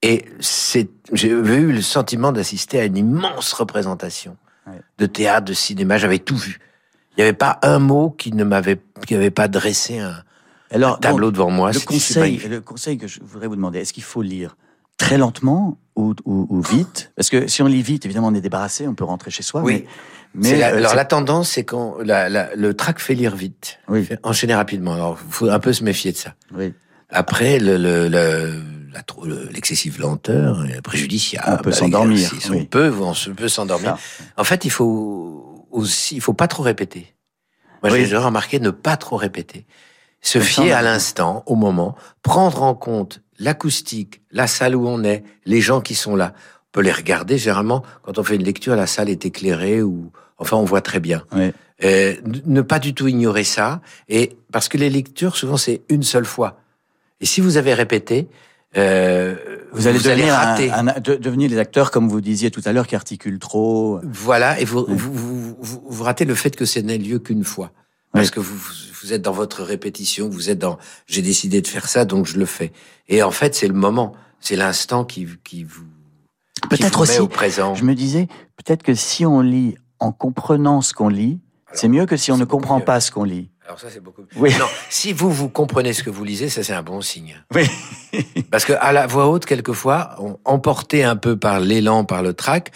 [0.03, 4.37] Et c'est, j'ai eu le sentiment d'assister à une immense représentation
[4.99, 5.97] de théâtre, de cinéma.
[5.99, 6.59] J'avais tout vu.
[7.13, 10.23] Il n'y avait pas un mot qui ne m'avait, qui n'avait pas dressé un,
[10.71, 11.73] Alors, un tableau donc, devant moi.
[11.73, 14.57] le conseil, le conseil que je voudrais vous demander, est-ce qu'il faut lire
[14.99, 17.13] très lentement ou, ou, ou vite?
[17.17, 19.63] Parce que si on lit vite, évidemment, on est débarrassé, on peut rentrer chez soi.
[19.63, 19.85] Oui.
[20.35, 23.79] Mais, la- euh, alors la tendance, c'est quand la, la- le trac fait lire vite,
[23.89, 24.07] Oui.
[24.23, 24.93] enchaîner rapidement.
[24.95, 26.35] Alors il faut un peu se méfier de ça.
[26.55, 26.73] oui.
[27.09, 28.09] Après, le,
[29.53, 31.59] l'excessive lenteur est préjudiciable.
[31.61, 32.63] On peut s'endormir, oui.
[32.63, 33.97] On peut, on peut s'endormir.
[34.37, 37.15] En fait, il faut aussi, il faut pas trop répéter.
[37.85, 38.07] Moi, Oui.
[38.07, 39.67] j'ai remarqué ne pas trop répéter.
[40.21, 45.23] Se fier à l'instant, au moment, prendre en compte l'acoustique, la salle où on est,
[45.45, 46.33] les gens qui sont là.
[46.37, 47.39] On peut les regarder.
[47.39, 51.01] Généralement, quand on fait une lecture, la salle est éclairée ou, enfin, on voit très
[51.01, 51.23] bien.
[51.33, 51.53] Oui.
[51.85, 52.15] Euh,
[52.47, 53.81] ne pas du tout ignorer ça.
[54.09, 56.59] Et parce que les lectures, souvent, c'est une seule fois.
[57.21, 58.29] Et si vous avez répété,
[58.77, 59.37] euh,
[59.73, 60.71] Vous allez devenir, un- rater.
[60.71, 64.01] un- de- devenir les acteurs, comme vous disiez tout à l'heure, qui articulent trop.
[64.03, 64.95] Voilà, et vous, Oui.
[64.97, 67.71] vous, vous, vous, vous ratez le fait que ce n'est lieu qu'une fois.
[68.13, 68.57] Parce que vous,
[69.03, 72.39] vous êtes dans votre répétition, vous êtes dans j'ai décidé de faire ça, donc je
[72.39, 72.73] le fais.
[73.09, 75.85] Et en fait, c'est le moment, c'est l'instant qui, qui vous,
[76.69, 77.75] Peut-être aussi, au présent.
[77.75, 81.39] je me disais, peut-être que si on lit en comprenant ce qu'on lit,
[81.73, 82.85] c'est mieux que si on ne comprend mieux.
[82.85, 83.51] pas ce qu'on lit.
[83.67, 84.23] Alors ça, c'est beaucoup.
[84.37, 84.51] Oui.
[84.59, 87.43] Non, si vous vous comprenez ce que vous lisez, ça c'est un bon signe.
[87.55, 87.69] Oui.
[88.51, 92.33] Parce que à la voix haute, quelquefois, on, emporté un peu par l'élan, par le
[92.33, 92.71] trac,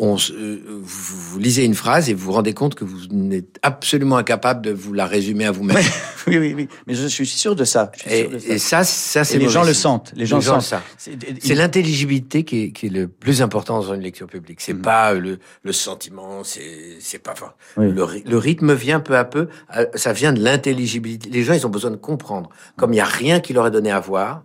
[0.00, 3.58] on, euh, vous, vous lisez une phrase et vous vous rendez compte que vous n'êtes
[3.62, 5.76] absolument incapable de vous la résumer à vous-même.
[6.26, 6.68] oui, oui, oui.
[6.86, 7.90] Mais je suis sûr de ça.
[8.06, 8.48] Et, sûr de ça.
[8.54, 10.12] et ça, ça c'est les gens le sentent.
[10.14, 10.62] Les gens sentent.
[10.62, 10.82] ça.
[10.96, 14.60] C'est- l'intelligibilité qui est, qui est le plus important dans une lecture publique.
[14.60, 14.82] C'est Mhm.
[14.82, 17.90] pas le, le sentiment, c'est pas enfin, Oui.
[17.92, 19.48] le, le rythme vient peu à peu.
[19.76, 21.28] euh, Ça vient de l'intelligibilité.
[21.30, 22.50] Les gens, ils ont besoin de comprendre.
[22.76, 24.44] Comme il y a rien qui leur est donné à voir,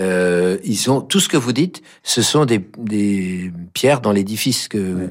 [0.00, 1.82] euh, ils ont tout ce que vous dites.
[2.02, 5.10] Ce sont des, des pierres dans l'édifice que.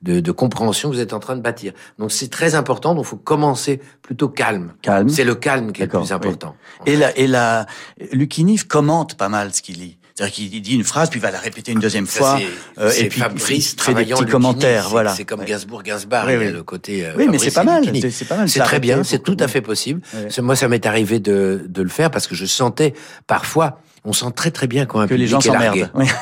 [0.00, 1.72] De, de compréhension que vous êtes en train de bâtir.
[1.98, 4.74] Donc c'est très important, donc faut commencer plutôt calme.
[4.80, 5.08] Calme.
[5.08, 6.54] C'est le calme qui est le plus important.
[6.86, 7.66] Et la, et la,
[8.12, 9.98] Lucchini commente pas mal ce qu'il lit.
[10.14, 12.38] C'est-à-dire qu'il dit une phrase, puis il va la répéter une deuxième Ça, fois.
[12.78, 15.12] euh, et puis Fabrice il fait des petits commentaires, voilà.
[15.16, 15.46] C'est comme Ouais.
[15.46, 16.52] Gainsbourg, Gainsbourg, Oui, il y a oui.
[16.52, 17.04] le côté.
[17.04, 17.82] euh, Oui, mais c'est pas mal.
[18.12, 18.48] C'est pas mal.
[18.48, 20.00] C'est très bien, c'est tout à fait possible.
[20.14, 20.28] Ouais.
[20.42, 22.94] Moi, ça m'est arrivé de, de le faire parce que je sentais
[23.26, 25.90] parfois, on sent très très bien quand un que les gens s'emmerdent.
[25.94, 26.06] Oui.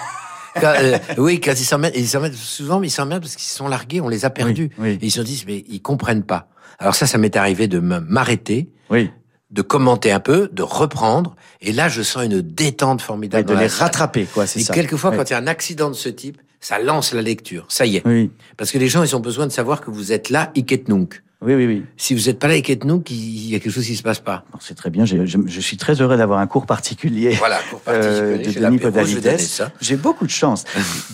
[0.59, 3.69] Quand, euh, oui, quand ils s'emmerdent, ils s'emmerdent souvent, mais ils s'emmerdent parce qu'ils sont
[3.69, 4.71] largués, on les a perdus.
[4.79, 4.99] Oui, oui.
[5.03, 6.49] Et ils se disent, mais ils comprennent pas.
[6.79, 9.11] Alors ça, ça m'est arrivé de m'arrêter, Oui.
[9.51, 13.47] de commenter un peu, de reprendre, et là, je sens une détente formidable.
[13.47, 14.73] de dans les rattraper, quoi, c'est Et ça.
[14.73, 15.19] quelquefois, Ouais.
[15.19, 17.67] quand il y a un accident de ce type, Ça lance la lecture.
[17.69, 18.03] Ça y est.
[18.07, 18.31] Oui.
[18.57, 21.23] Parce que les gens, ils ont besoin de savoir que vous êtes là, Iket Nunc.
[21.43, 21.85] Oui, oui, oui.
[21.99, 24.21] Si vous n'êtes pas là, Iket Nunc, il y a quelque chose qui se passe
[24.21, 24.45] pas.
[24.59, 25.05] C'est très bien.
[25.05, 28.61] Je, je- je suis très heureux d'avoir un cours particulier Voilà, cours euh, particulier.
[28.61, 29.71] de Denis Podalides.
[29.83, 30.65] J'ai beaucoup de chance.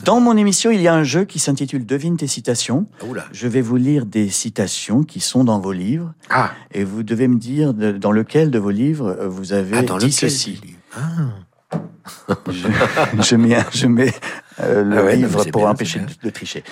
[0.05, 2.87] Dans mon émission, il y a un jeu qui s'intitule Devine tes citations.
[3.09, 3.25] Oula.
[3.33, 7.27] Je vais vous lire des citations qui sont dans vos livres Ah, et vous devez
[7.27, 10.61] me dire de- dans lequel de vos livres euh, vous avez ah, dans dit ceci.
[10.97, 11.01] Ah.
[12.49, 12.69] je,
[13.23, 14.15] je mets, je mets
[14.61, 16.63] euh, le Ah ouais, non, livre pour bien, empêcher de, de tricher.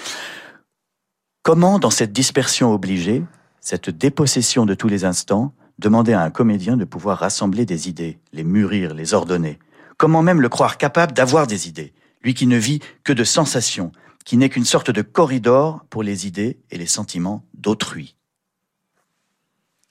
[1.43, 3.23] Comment, dans cette dispersion obligée,
[3.61, 8.19] cette dépossession de tous les instants, demander à un comédien de pouvoir rassembler des idées,
[8.33, 9.59] les mûrir, les ordonner
[9.97, 11.93] Comment même le croire capable d'avoir des idées
[12.23, 13.93] Lui qui ne vit que de sensations,
[14.25, 18.17] qui n'est qu'une sorte de corridor pour les idées et les sentiments d'autrui.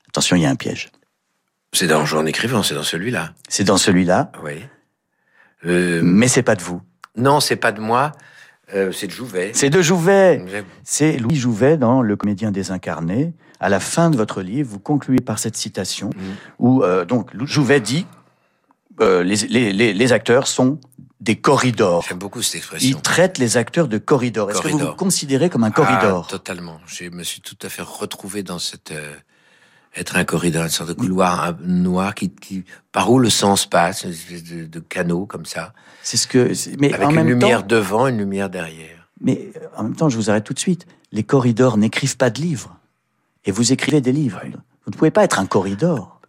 [0.08, 0.90] Attention, il y a un piège.
[1.74, 3.34] C'est dans Jour en écrivant, c'est dans celui-là.
[3.48, 4.64] C'est dans celui-là, Oui.
[5.66, 6.82] Euh, mais c'est pas de vous.
[7.16, 8.14] non, c'est pas de moi,
[8.74, 9.52] euh, c'est de Jouvet.
[9.54, 10.44] C'est de Jouvet.
[10.84, 13.34] C'est Louis Jouvet dans Le comédien désincarné.
[13.60, 16.10] À la fin de votre livre, vous concluez par cette citation
[16.60, 18.06] où euh, donc Jouvet dit
[19.02, 20.80] euh, les, les, les, les acteurs sont
[21.20, 22.06] des corridors.
[22.08, 23.00] J'aime beaucoup cette expression.
[23.02, 24.50] traite les acteurs de corridors.
[24.52, 26.80] Est-ce que vous vous considérez comme un corridor Ah, totalement.
[26.86, 29.16] Je me suis tout à fait retrouvé dans cette euh,
[29.96, 34.04] être un corridor, une sorte de couloir noir qui, qui par où le sens passe,
[34.04, 36.52] une espèce de, de canot comme ça, C'est ce que.
[36.80, 39.10] Mais avec en une même lumière temps, devant, une lumière derrière.
[39.20, 40.86] mais en même temps, je vous arrête tout de suite.
[41.12, 42.79] Les corridors n'écrivent pas de livres,
[43.46, 44.42] et vous écrivez des livres.
[44.86, 46.20] Vous ne pouvez pas être un corridor.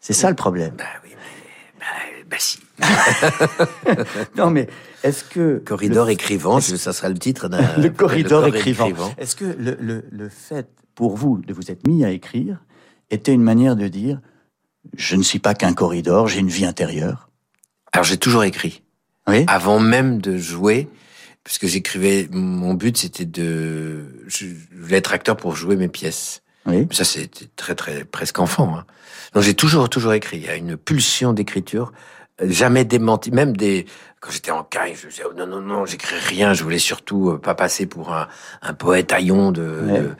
[0.00, 0.74] C'est ça le problème.
[0.76, 1.86] Bah oui, mais bah,
[2.30, 2.58] bah si.
[4.36, 4.68] Non, mais
[5.02, 8.90] est-ce que Corridor le- écrivant, ça sera le titre d'un le corridor écrivant.
[9.18, 12.62] Est-ce que le, le, le fait pour vous de vous être mis à écrire
[13.10, 14.20] était une manière de dire
[14.96, 17.28] je ne suis pas qu'un corridor, j'ai une vie intérieure?
[17.92, 18.82] Alors j'ai toujours écrit.
[19.28, 19.44] Oui.
[19.48, 20.88] Avant même de jouer,
[21.46, 26.42] parce que j'écrivais, mon but c'était de, je voulais être acteur pour jouer mes pièces.
[26.66, 26.88] Oui.
[26.90, 28.76] Ça c'était très très presque enfant.
[28.76, 28.84] Hein.
[29.32, 30.38] Donc j'ai toujours toujours écrit.
[30.38, 31.92] Il y a une pulsion d'écriture,
[32.42, 33.30] jamais démenti.
[33.30, 33.86] Même des
[34.20, 36.52] quand j'étais en caille, je disais oh, non non non, j'écris rien.
[36.52, 38.26] Je voulais surtout euh, pas passer pour un,
[38.62, 40.00] un poète haillon de, Ouais.
[40.00, 40.10] de-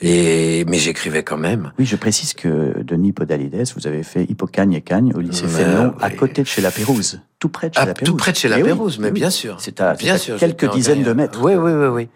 [0.00, 1.72] et mais j'écrivais quand même.
[1.78, 5.50] Oui, je précise que Denis Podalides, vous avez fait Hippocagne et Cagne au lycée Ouais,
[5.50, 6.16] Fénelon, à oui.
[6.16, 8.10] côté de chez la Pérouse, tout près de chez Ah, la Pérouse.
[8.10, 9.12] tout près de chez la Eh oui, Pérouse, mais oui.
[9.12, 9.56] bien sûr.
[9.60, 11.40] C'est à, Bien c'est à sûr, quelques dizaines de mètres.
[11.42, 12.08] Oui oui oui oui.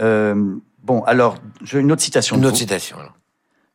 [0.00, 0.34] Euh,
[0.82, 2.36] bon, alors, j'ai une autre citation.
[2.36, 2.60] Une de autre vous.
[2.60, 2.98] citation.
[2.98, 3.14] alors.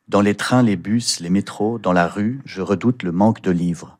[0.07, 3.51] Dans les trains, les bus, les métros, dans la rue, je redoute le manque de
[3.51, 3.97] livres.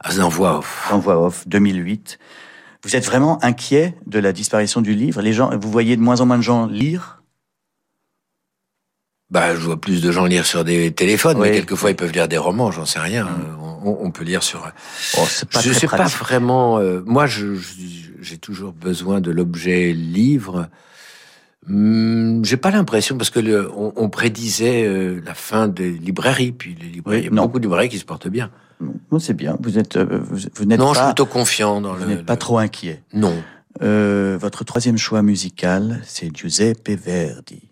[0.00, 0.88] Ah, en voix off.
[0.92, 2.18] En voix off, 2008.
[2.84, 5.20] Vous êtes vraiment inquiet de la disparition du livre?
[5.20, 7.22] Les gens, vous voyez de moins en moins de gens lire?
[9.30, 11.48] Bah, je vois plus de gens lire sur des téléphones, Oui.
[11.50, 13.28] mais quelquefois ils peuvent lire des romans, j'en sais rien.
[13.84, 14.66] On, on peut lire sur.
[15.18, 16.78] Oh, c'est pas je sais pas vraiment.
[16.78, 20.68] euh, moi, j'ai toujours besoin de l'objet livre.
[21.68, 26.52] Hum, j'ai pas l'impression parce que le, on, on prédisait euh, la fin des librairies,
[26.52, 27.42] puis les librairies, Oui, il y a non.
[27.42, 28.50] beaucoup de librairies qui se portent bien.
[28.80, 29.56] Non, c'est bien.
[29.60, 32.06] Vous êtes, euh, vous, vous n'êtes Non, je suis pas, plutôt confiant dans vous le.
[32.14, 33.02] n'êtes pas le- trop inquiet.
[33.12, 33.34] Non.
[33.82, 37.62] Euh, votre troisième choix musical, c'est Giuseppe Verdi.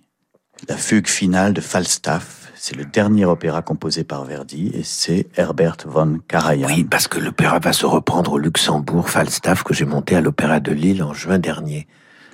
[0.68, 2.52] La fugue finale de Falstaff.
[2.54, 6.66] C'est le dernier opéra composé par Verdi et c'est Herbert von Karajan.
[6.66, 10.58] Oui, parce que l'opéra va se reprendre au Luxembourg, Falstaff, que j'ai monté à l'Opéra
[10.58, 11.86] de Lille en juin dernier.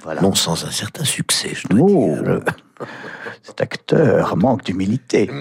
[0.02, 0.20] Voilà.
[0.22, 2.40] Non sans un certain succès, je dois Oh, dire.
[3.42, 5.28] cet acteur manque d'humilité.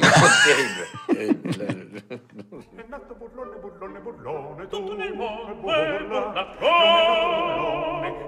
[2.92, 6.42] nato burlone, burlone, burlone, tutto nel mondo è burlatrone.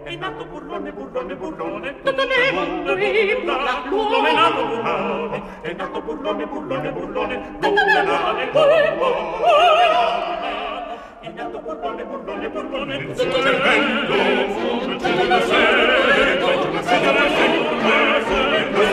[0.04, 4.30] È nato burlone, burlone, burlone, tutto nel mondo è burlatrone.
[4.30, 9.42] È nato burlone, è nato burlone, burlone, burlone, tutto nel mondo è burlatrone.
[11.20, 14.96] È nato burlone, burlone, burlone, tutto nel mondo è burlatrone.
[14.96, 15.28] Tutto nel
[16.40, 16.72] mondo è
[17.90, 18.93] burlatrone.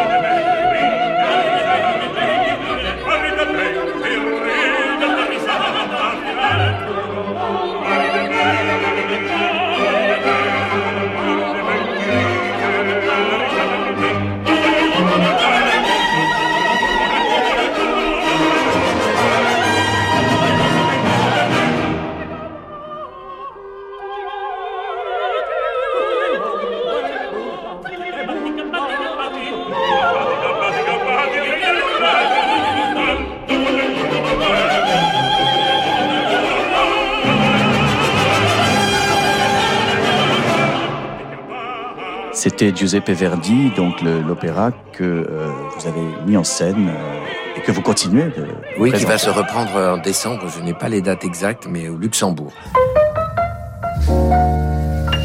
[42.61, 47.71] C'était Giuseppe Verdi, donc l'opéra que euh, vous avez mis en scène euh, et que
[47.71, 48.45] vous continuez de
[48.77, 49.17] Oui, qui va présenter.
[49.17, 50.47] se reprendre en décembre.
[50.47, 52.53] Je n'ai pas les dates exactes, mais au Luxembourg.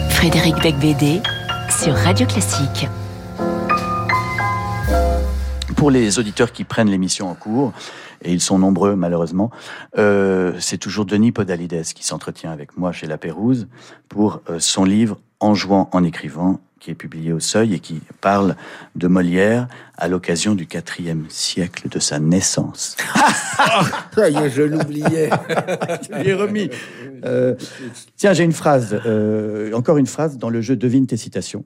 [0.08, 1.20] Frédéric Becbédé
[1.68, 2.88] sur Radio Classique.
[5.76, 7.74] Pour les auditeurs qui prennent l'émission en cours,
[8.24, 9.50] et ils sont nombreux malheureusement,
[9.98, 13.68] euh, c'est toujours Denis Podalides qui s'entretient avec moi chez La Pérouse
[14.08, 18.00] pour euh, son livre En jouant, en écrivant, qui est publié au Seuil et qui
[18.20, 18.54] parle
[18.94, 19.66] de Molière
[19.96, 22.96] à l'occasion du quatrième siècle de sa naissance.
[24.14, 25.30] Ça y est, je l'oubliais.
[26.08, 26.70] Je lui ai remis.
[27.24, 27.54] Euh,
[28.16, 31.64] tiens, j'ai une phrase, euh, encore une phrase dans le jeu Devine tes citations.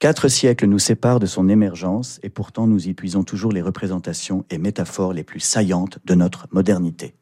[0.00, 4.44] Quatre siècles nous séparent de son émergence et pourtant nous y puisons toujours les représentations
[4.50, 7.14] et métaphores les plus saillantes de notre modernité.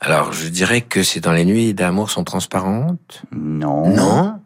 [0.00, 3.22] Alors, je dirais que c'est dans les nuits d'amour sont transparentes?
[3.32, 3.94] Non.
[3.94, 4.40] Non?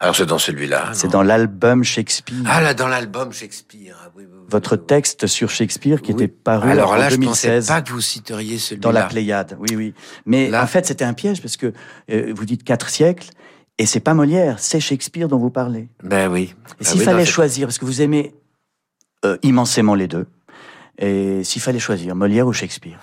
[0.00, 0.90] Alors, c'est dans celui-là.
[0.92, 2.36] C'est dans l'album Shakespeare.
[2.46, 3.96] Ah, là, dans l'album Shakespeare.
[4.00, 7.16] Ah, oui, oui, oui, Votre texte sur Shakespeare qui était paru Alors en là, je
[7.16, 8.80] 2016 pensais pas que vous citeriez celui-là.
[8.82, 9.56] dans la Pléiade.
[9.58, 9.94] Oui, oui.
[10.24, 11.72] Mais Là- en fait, c'était un piège parce que
[12.12, 13.30] euh, vous dites quatre siècles
[13.78, 15.88] et c'est pas Molière, c'est Shakespeare dont vous parlez.
[16.04, 16.54] Ben oui.
[16.54, 18.34] Et Ah s'il fallait non, choisir, parce que vous aimez
[19.24, 20.26] euh, immensément les deux,
[20.98, 22.98] et s'il fallait choisir Molière ou Shakespeare,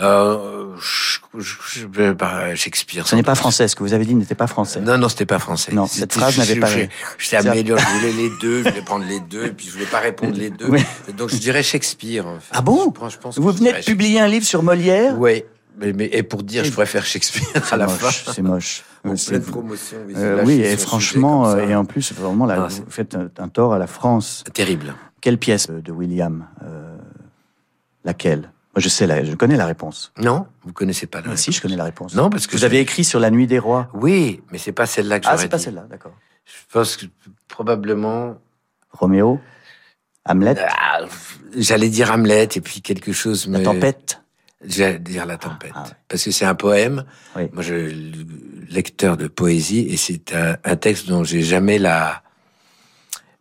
[0.00, 3.06] Euh, je- bah, Shakespeare.
[3.06, 4.80] ce n'est pas français, ce que vous avez dit n'était pas français.
[4.80, 5.72] Non, non, c'était pas français.
[5.72, 6.86] Non, cette phrase n'avait pas- je-
[7.18, 9.84] J'étais amélioré, je voulais les deux, je voulais prendre les deux, et puis je voulais
[9.86, 10.66] pas répondre les deux.
[10.68, 10.82] Oui.
[11.16, 12.26] Donc je dirais Shakespeare.
[12.26, 12.52] en fait.
[12.52, 15.20] Ah bon Je pense- Vous venez de publier un livre sur Molière Shakespeare.
[15.20, 15.44] Oui.
[15.78, 18.32] Mais, mais, et pour dire, je préfère Shakespeare à la moche, fin.
[18.32, 18.82] c'est moche.
[19.04, 19.96] En Euh, c'est- pleine promotion.
[20.06, 23.14] oui, Euh, oui, son et franchement, euh, et en plus, vraiment, là, Non, vous faites
[23.14, 24.44] un, un tort à la France.
[24.52, 24.94] Terrible.
[25.22, 26.94] Quelle pièce de William euh,
[28.04, 28.51] Laquelle?
[28.74, 30.12] Moi, je sais, la, je connais la réponse.
[30.18, 32.14] Non, vous connaissez pas la Ah, si, je connais la réponse.
[32.14, 33.90] Non, parce que vous avez écrit sur la nuit des rois.
[33.92, 36.14] Oui, mais c'est pas celle-là que Ah, j'aurais c'est pas celle-là, d'accord.
[36.46, 37.06] Je pense que
[37.48, 38.36] probablement.
[38.92, 39.40] Roméo,
[40.26, 41.00] Hamlet, Ah,
[41.56, 43.46] J'allais dire Hamlet et puis quelque chose.
[43.48, 44.22] la me- tempête.
[44.64, 45.72] J'allais dire la tempête.
[45.74, 45.90] Ah, ouais.
[46.08, 47.04] Parce que c'est un poème.
[47.36, 47.48] Oui.
[47.52, 47.90] Moi, je
[48.70, 52.22] lecteur de poésie et c'est un, un texte dont j'ai jamais la,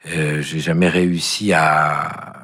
[0.07, 2.40] euh, j'ai jamais réussi à,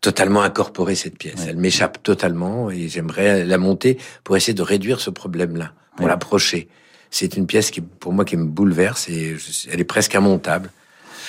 [0.00, 1.36] totalement incorporer cette pièce.
[1.40, 1.46] Ouais.
[1.50, 6.10] Elle m'échappe totalement et j'aimerais la monter pour essayer de réduire ce problème-là, pour Ouais.
[6.10, 6.68] l'approcher.
[7.10, 10.70] C'est une pièce qui, pour moi, qui me bouleverse et je- elle est presque immontable.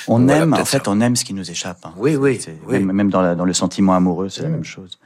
[0.08, 0.92] On aime, en fait, ça.
[0.92, 1.80] on aime ce qui nous échappe.
[1.84, 1.94] hein.
[1.98, 2.74] Oui, oui, oui.
[2.80, 4.52] Même, même dans, la- dans le sentiment amoureux, c'est la Mm.
[4.54, 5.00] même chose.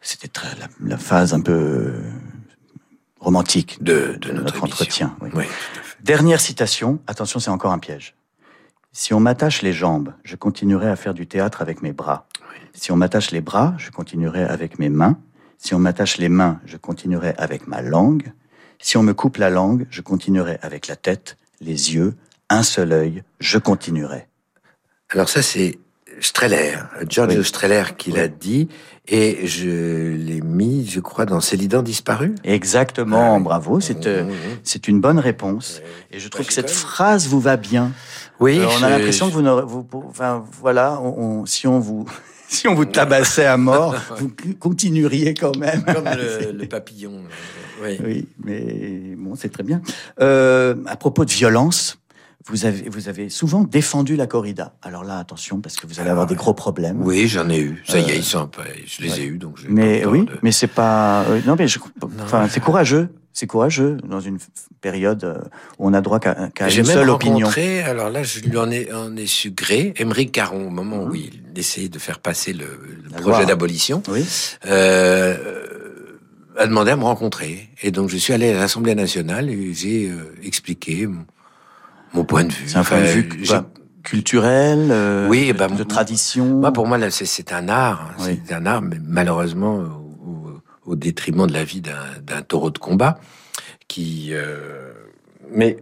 [0.00, 0.28] C'était
[0.58, 1.92] la, la phase un peu
[3.20, 5.16] romantique De, de, notre, entretien.
[5.20, 5.30] oui.
[5.34, 5.44] Oui.
[6.02, 6.98] Dernière citation.
[7.06, 8.14] Attention, c'est encore un piège.
[8.92, 12.26] Si on m'attache les jambes, je continuerai à faire du théâtre avec mes bras.
[12.74, 15.18] Si on m'attache les bras, je continuerai avec mes mains.
[15.58, 18.32] Si on m'attache les mains, je continuerai avec ma langue.
[18.78, 22.14] Si on me coupe la langue, je continuerai avec la tête, les yeux,
[22.50, 24.26] un seul œil, je continuerai.
[25.10, 25.78] Alors ça, c'est
[26.20, 26.76] Streller,
[27.08, 27.44] Giorgio Oui.
[27.44, 28.16] Streller qui Oui.
[28.16, 28.68] l'a dit,
[29.08, 32.34] et je l'ai mis, je crois, dans Célidan disparu.
[32.44, 34.32] Exactement, Ah bravo, c'est euh, Mhm.
[34.62, 35.80] c'est une bonne réponse.
[36.10, 37.92] Et je trouve Bah, que cette phrase vous va bien.
[38.40, 41.66] Oui, Euh, on a l'impression que vous n'aurez, vous, pour- enfin voilà, on, on- si
[41.66, 42.04] on vous,
[42.56, 45.82] si on vous tabassait à mort, vous continueriez quand même.
[45.84, 47.12] comme le, le papillon.
[47.82, 47.98] euh, Oui.
[48.04, 49.80] Oui, mais bon, c'est très bien.
[50.20, 51.98] Euh, à propos de violence,
[52.46, 54.74] vous avez, vous avez souvent défendu la corrida.
[54.82, 57.00] Alors là, attention, parce que vous allez avoir des gros problèmes.
[57.02, 57.82] Oui, j'en ai eu.
[57.86, 59.20] Ça y Euh, est, ils sont un peu, je les ouais.
[59.20, 59.58] ai eus, donc.
[59.58, 61.22] j'ai Mais oui, de- mais c'est pas.
[61.28, 61.78] euh, non, mais je,
[62.20, 63.08] enfin, c'est courageux.
[63.34, 64.38] C'est courageux dans une
[64.82, 65.38] période euh,
[65.78, 67.36] où on a droit qu'à J'ai une même seule opinion.
[67.46, 71.04] rencontré, alors là, je lui en ai, en ai su gré, Émeric Caron, au moment
[71.04, 73.20] où il essayait de faire passer le, le Mhm.
[73.22, 74.26] Projet d'abolition, Oui.
[74.66, 75.36] euh,
[76.58, 77.70] a demandé à me rencontrer.
[77.82, 81.24] Et donc, je suis allé à l'Assemblée nationale et j'ai euh, expliqué mon,
[82.12, 82.64] mon point de vue.
[82.68, 83.54] C'est un point de vue j'ai-
[84.02, 86.44] culturel, euh, Oui, de, bah, de tradition.
[86.44, 88.10] Moi, pour moi, c'est- c'est un art.
[88.18, 88.24] hein.
[88.26, 88.40] Oui.
[88.46, 89.84] C'est un art, mais malheureusement,
[90.86, 93.18] au, détriment de la vie d'un taureau de combat,
[93.88, 94.28] qui.
[94.32, 94.92] euh,
[95.50, 95.78] mais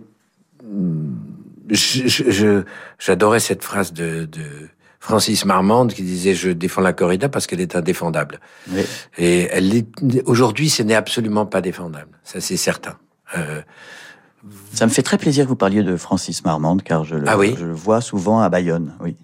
[1.71, 2.63] je-
[2.99, 4.43] j'adorais cette phrase de, de
[4.99, 8.41] Francis Marmande qui disait je défends la corrida parce qu'elle est indéfendable.
[8.71, 8.83] Oui.
[9.19, 9.85] Et elle
[10.27, 12.19] aujourd'hui, ce n'est absolument pas défendable.
[12.25, 12.99] Ça, c'est certain.
[13.37, 13.63] Euh,
[14.73, 17.37] Ça me fait très plaisir que vous parliez de Francis Marmande, car je le, Ah
[17.37, 18.95] oui je le vois souvent à Bayonne.
[19.01, 19.17] Oui.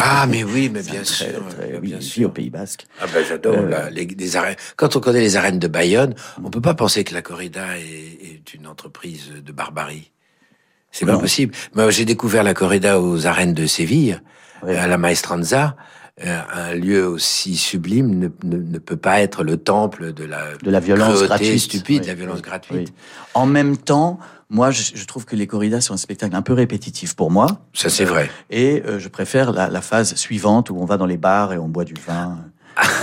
[0.00, 2.28] ah, mais oui, mais bien sûr, très- oui, bien vit sûr.
[2.28, 2.86] au Pays Basque.
[3.00, 4.56] Ah ben j'adore Euh, la- les, les arènes.
[4.76, 7.84] Quand on connaît les arènes de Bayonne, on peut pas penser que la corrida est,
[7.84, 10.10] est une entreprise de barbarie.
[10.90, 11.52] C'est pas possible.
[11.74, 14.20] Moi, j'ai découvert la corrida aux arènes de Séville,
[14.64, 14.74] Oui.
[14.76, 15.76] à la Maestranza.
[16.24, 20.56] Euh, un lieu aussi sublime ne, ne, ne, peut pas être le temple de la,
[20.62, 22.88] de la violence gratuite, stupide, oui, la violence oui, gratuite.
[22.88, 22.94] Oui.
[23.34, 26.52] En même temps, moi, je, je, trouve que les corridas sont un spectacle un peu
[26.52, 27.62] répétitif pour moi.
[27.72, 28.30] Ça, c'est vrai.
[28.48, 31.58] Et euh, je préfère la, la, phase suivante où on va dans les bars et
[31.58, 32.38] on boit du vin.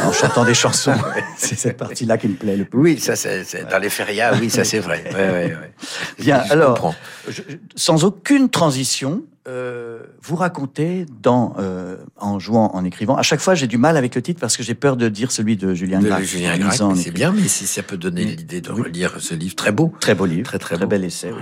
[0.05, 0.93] en chantant des chansons.
[1.37, 2.79] c'est cette partie-là qui me plaît le plus.
[2.79, 5.03] Oui, ça c'est dans les férias, oui, ça c'est vrai.
[5.11, 5.73] Ouais, ouais, ouais.
[6.19, 6.93] Bien, je alors,
[7.27, 7.41] je,
[7.75, 13.15] sans aucune transition, euh, vous racontez dans, euh, en jouant, en écrivant.
[13.15, 15.31] À chaque fois, j'ai du mal avec le titre parce que j'ai peur de dire
[15.31, 16.23] celui de Julien Gracq.
[16.23, 18.83] Julien Gracq, c'est bien, mais si ça peut donner l'idée de oui.
[18.83, 19.93] relire ce livre, très beau.
[19.99, 20.89] Très beau livre, très très, très beau.
[20.89, 21.31] bel essai.
[21.31, 21.41] Oui.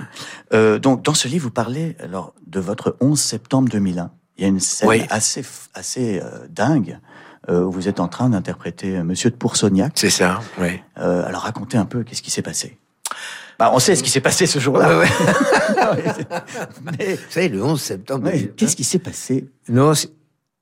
[0.54, 4.12] Euh, donc, dans ce livre, vous parlez alors de votre 11 septembre 2001.
[4.38, 5.02] Il y a une scène oui.
[5.10, 5.44] assez
[5.74, 7.00] assez euh, dingue
[7.50, 9.94] euh, où vous êtes en train d'interpréter Monsieur de Poursognac.
[9.96, 10.82] C'est ça, oui.
[10.98, 12.78] Euh, alors racontez un peu qu'est-ce qui s'est passé.
[13.60, 15.04] Bah, on sait ce qui s'est passé ce jour-là.
[16.98, 18.32] Mais, vous savez, le 11 septembre.
[18.56, 19.50] Qu'est-ce qui s'est passé?
[19.68, 19.92] Non,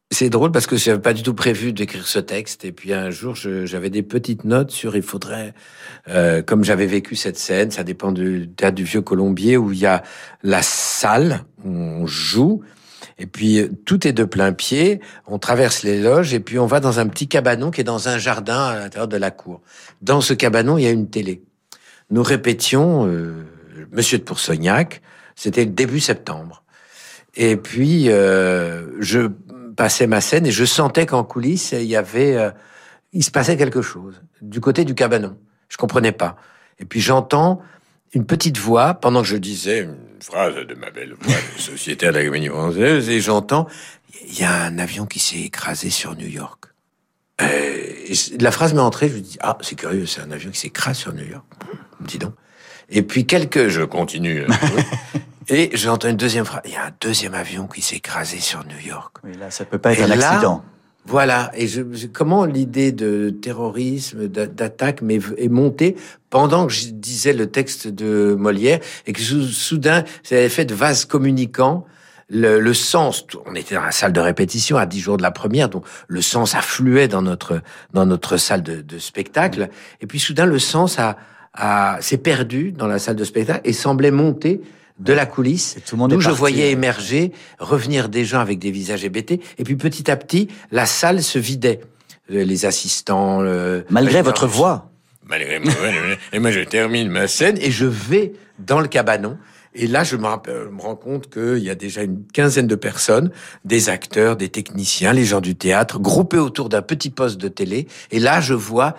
[0.09, 2.65] c'est drôle parce que j'avais pas du tout prévu d'écrire ce texte.
[2.65, 5.53] Et puis un jour, j'avais des petites notes sur il faudrait,
[6.09, 9.77] euh, comme j'avais vécu cette scène, ça dépend du théâtre du Vieux Colombier où il
[9.79, 10.01] y a
[10.41, 12.63] la salle où on joue.
[13.19, 16.79] Et puis tout est de plein pied, on traverse les loges et puis on va
[16.79, 19.61] dans un petit cabanon qui est dans un jardin à l'intérieur de la cour.
[20.01, 21.43] Dans ce cabanon, il y a une télé.
[22.09, 23.45] Nous répétions euh,
[23.91, 25.01] Monsieur de Poursognac,
[25.35, 26.63] c'était le début septembre.
[27.35, 29.29] Et puis euh, je
[29.75, 32.51] passais ma scène et je sentais qu'en coulisses il y avait, euh,
[33.13, 35.37] il se passait quelque chose du côté du cabanon.
[35.69, 36.37] Je comprenais pas.
[36.79, 37.61] Et puis j'entends
[38.13, 42.11] une petite voix pendant que je disais une phrase de ma belle voix société à
[42.11, 43.67] la Comédie Française et j'entends
[44.27, 46.65] il y a un avion qui s'est écrasé sur New York.
[48.39, 50.97] La phrase m'est entrée, je me dis ah c'est curieux, c'est un avion qui s'écrase
[50.97, 51.45] sur New York.
[52.01, 52.33] Dis donc.
[52.89, 54.45] Et puis quelques, je continue.
[55.49, 56.61] et j'entends une deuxième phrase.
[56.65, 59.17] Il y a un deuxième avion qui s'est écrasé sur New York.
[59.23, 60.63] Oui, là, ça peut pas être et un là, accident.
[61.05, 61.51] Voilà.
[61.55, 65.01] Et je, je, comment l'idée de terrorisme, d'attaque
[65.37, 65.95] est montée
[66.29, 70.75] pendant que je disais le texte de Molière et que soudain, ça avait fait de
[70.75, 71.85] vase communicant.
[72.29, 75.31] Le, le, sens, on était dans la salle de répétition à dix jours de la
[75.31, 77.61] première, donc le sens affluait dans notre
[77.93, 79.69] dans notre salle de, de spectacle.
[80.01, 81.15] Et puis soudain, le sens a
[82.01, 84.61] s'est perdu dans la salle de spectacle et semblait monter
[84.99, 89.63] de la coulisse, d'où je voyais émerger, revenir des gens avec des visages hébétés, et
[89.63, 91.81] puis petit à petit, la salle se vidait.
[92.29, 93.41] Les assistants...
[93.41, 94.89] Le, Malgré votre voix.
[95.25, 95.73] Malgré moi,
[96.33, 99.37] et moi je termine ma scène, et je vais dans le cabanon,
[99.79, 102.75] et là, je me, rappelle, me rends compte qu'il y a déjà une quinzaine de
[102.75, 103.29] personnes,
[103.63, 107.87] des acteurs, des techniciens, les gens du théâtre, groupés autour d'un petit poste de télé,
[108.09, 108.95] et là, je vois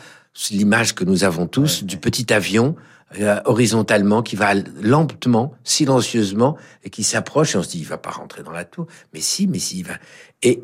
[0.50, 2.76] l'image que nous avons tous ouais, du petit avion
[3.18, 7.98] euh, horizontalement qui va lentement, silencieusement et qui s'approche et on se dit il va
[7.98, 8.86] pas rentrer dans la tour.
[9.14, 9.94] Mais si, mais si il va.
[10.42, 10.62] Et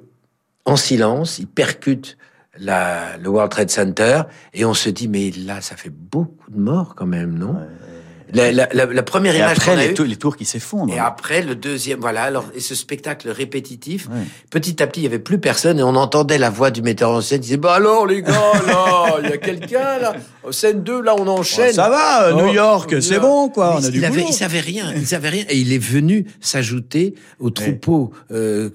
[0.65, 2.19] en silence, il percute
[2.59, 4.23] la, le World Trade Center
[4.53, 7.55] et on se dit mais là ça fait beaucoup de morts quand même, non?
[7.55, 7.94] Ouais.
[8.35, 10.93] La, la, la, la, première et image après les, tours, les, tours qui s'effondrent.
[10.93, 12.25] Et après le deuxième, voilà.
[12.25, 14.09] Alors et ce spectacle répétitif,
[14.51, 17.11] petit à petit, il y avait plus personne et on entendait la voix du metteur
[17.11, 17.39] en scène.
[17.39, 20.15] Il disait bah alors les gars là, il y a quelqu'un là,
[20.51, 21.71] scène 2 là, on enchaîne.
[21.71, 23.77] Oh, ça va, oh, New York, c'est bon quoi.
[23.79, 24.27] On a il, du il, avait, boulot.
[24.31, 28.71] il savait rien, il savait rien et il est venu s'ajouter au troupeau euh,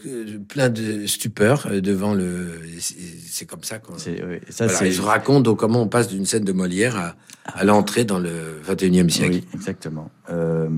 [0.47, 2.61] plein de stupeur euh, devant le.
[3.29, 3.93] C'est comme ça qu'on.
[3.93, 7.63] Oui, ça voilà, je raconte donc comment on passe d'une scène de Molière à, à
[7.63, 9.31] l'entrée dans le 21e siècle.
[9.31, 10.09] Oui, exactement.
[10.29, 10.69] Euh,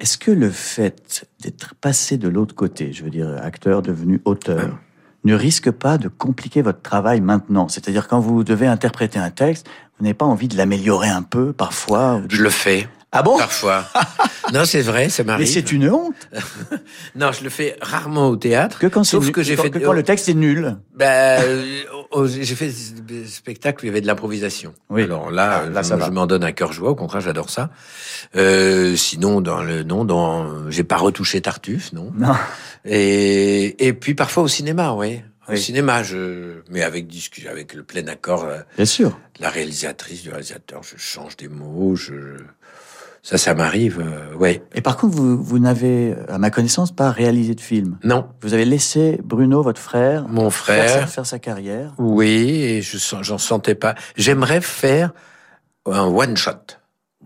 [0.00, 4.78] Est-ce que le fait d'être passé de l'autre côté, je veux dire acteur devenu auteur,
[5.24, 7.68] ne risque pas de compliquer votre travail maintenant?
[7.68, 9.66] C'est-à-dire quand vous devez interpréter un texte,
[9.98, 12.88] vous n'avez pas envie de l'améliorer un peu parfois Je le fais.
[13.16, 13.38] Ah bon?
[13.38, 13.84] Parfois.
[14.52, 15.46] non, c'est vrai, ça m'arrive.
[15.46, 16.16] Mais c'est une honte.
[17.14, 18.80] non, je le fais rarement au théâtre.
[18.80, 20.76] Que quand, sauf que j'ai fait que quand le texte est nul.
[20.96, 21.40] Ben,
[22.12, 22.72] euh, j'ai fait
[23.06, 24.74] des spectacles où il y avait de l'improvisation.
[24.90, 25.04] Oui.
[25.04, 26.06] Alors là, ah, là je, ça va.
[26.06, 26.90] je m'en donne un cœur joie.
[26.90, 27.70] Au contraire, j'adore ça.
[28.34, 32.10] Euh, sinon, dans le non, dans, j'ai pas retouché Tartuffe, non.
[32.18, 32.34] Non.
[32.84, 35.20] Et et puis parfois au cinéma, oui.
[35.46, 35.58] Au Oui.
[35.60, 38.44] cinéma, je, mais avec discussion, avec le plein accord.
[38.44, 39.18] euh, Bien sûr.
[39.40, 42.12] La réalisatrice, du réalisateur, je change des mots, je,
[43.26, 44.62] ça, ça m'arrive, euh, ouais.
[44.74, 47.96] Et par contre, vous, vous n'avez, à ma connaissance, pas réalisé de film.
[48.04, 51.94] Non, Vous avez laissé Bruno, votre frère, mon frère, faire sa carrière.
[51.98, 53.94] oui, et je j'en sentais pas.
[54.16, 55.12] J'aimerais faire
[55.90, 56.50] un one shot.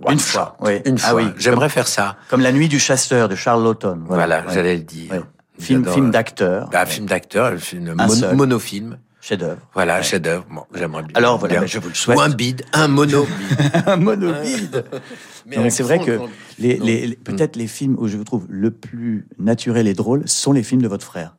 [0.04, 0.24] One Une shot.
[0.38, 0.80] fois, oui.
[0.84, 1.14] Une Ah fois.
[1.22, 2.16] oui, J'aimerais faire ça.
[2.30, 3.98] Comme La Nuit du chasseur de Charles Laughton.
[4.06, 4.54] Voilà, Ouais.
[4.54, 5.10] j'allais le dire.
[5.12, 5.20] Ouais.
[5.58, 6.68] Film, film d'acteur.
[6.70, 6.86] Bah, Ouais.
[6.86, 8.98] film d'acteur, un mon- monofilm.
[9.28, 9.60] Chef-d'œuvre.
[9.74, 10.02] Voilà, Ouais.
[10.02, 10.46] chef-d'œuvre.
[10.50, 11.12] Bon, j'aimerais bien.
[11.14, 11.66] Alors voilà, Bien.
[11.66, 12.16] je vous le souhaite.
[12.16, 13.26] Ou un bide, un mono.
[13.86, 14.84] un monobide.
[15.46, 16.18] Mais c'est vrai que
[16.58, 20.26] les, les- les- peut-être les films où je vous trouve le plus naturel et drôle
[20.28, 21.36] sont les films de votre frère.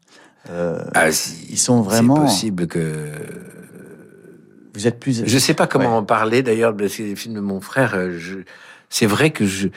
[0.51, 2.15] Euh, Ah, si, ils sont vraiment.
[2.15, 3.07] C'est possible que.
[4.75, 5.23] Vous êtes plus.
[5.25, 5.95] Je sais pas comment Ouais.
[5.95, 7.95] en parler d'ailleurs de ces films de mon frère.
[7.95, 8.39] euh, je-
[8.89, 9.67] C'est vrai que je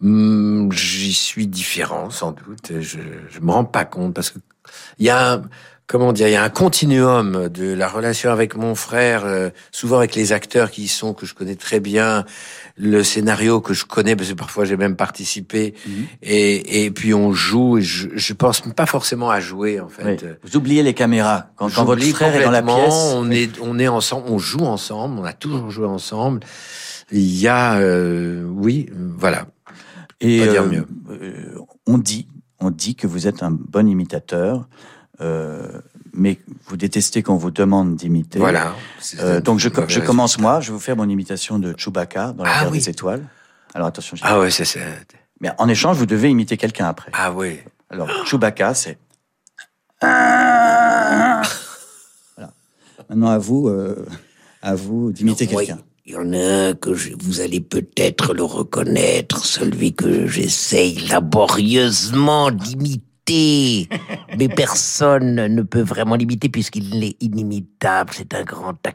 [0.00, 2.72] hmm, j'y suis différent sans doute.
[2.80, 2.98] Je
[3.30, 4.38] je me rends pas compte parce que
[4.98, 5.42] il y a un,
[5.86, 9.98] comment dire il y a un continuum de la relation avec mon frère, euh, souvent
[9.98, 12.24] avec les acteurs qui y sont que je connais très bien,
[12.76, 16.06] le scénario que je connais parce que parfois j'ai même participé Mhm.
[16.22, 20.22] et et puis on joue et je je pense pas forcément à jouer en fait.
[20.22, 20.28] Oui.
[20.44, 21.48] Vous oubliez les caméras.
[21.56, 24.64] Quand, quand votre frère est dans la pièce, on est, on est ensemble, on joue
[24.64, 26.40] ensemble, on a toujours joué ensemble.
[27.10, 29.46] Il y a, euh, oui, voilà.
[30.20, 30.86] Et Pas dire euh, mieux.
[31.86, 32.28] on dit,
[32.60, 34.68] on dit que vous êtes un bon imitateur,
[35.22, 35.80] euh,
[36.12, 38.38] mais vous détestez qu'on vous demande d'imiter.
[38.38, 38.74] Voilà.
[39.20, 39.68] Euh, donc je,
[40.00, 40.60] commence moi.
[40.60, 42.78] Je vais vous faire mon imitation de Chewbacca dans la Ah guerre oui.
[42.78, 43.22] des étoiles.
[43.74, 44.16] Alors attention.
[44.22, 44.80] Ah ouais, c'est, c'est,
[45.40, 47.10] Mais en échange, vous devez imiter quelqu'un après.
[47.14, 47.60] ah oui.
[47.90, 48.98] Alors Chewbacca, c'est.
[52.36, 52.52] Voilà.
[53.08, 54.04] Maintenant à vous, euh,
[54.62, 55.82] à vous d'imiter Oui, quelqu'un.
[56.04, 61.06] Il y en a un que je- vous allez peut-être le reconnaître, celui que j'essaye
[61.08, 63.04] laborieusement d'imiter.
[64.38, 68.10] Mais personne ne peut vraiment l'imiter puisqu'il est inimitable.
[68.14, 68.94] C'est un grand acteur.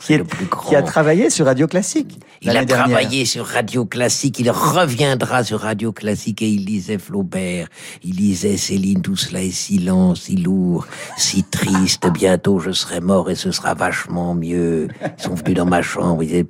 [0.00, 0.68] C'est est- le plus grand.
[0.68, 2.18] qui a travaillé sur Radio Classique.
[2.42, 2.86] Il a dernière.
[2.88, 7.68] travaillé sur Radio Classique, il reviendra sur Radio Classique et il lisait Flaubert,
[8.04, 10.86] il lisait Céline, tout cela est si lent, si lourd,
[11.16, 14.88] si triste, bientôt je serai mort et ce sera vachement mieux.
[15.18, 16.46] Ils sont venus dans ma chambre, ils disaient,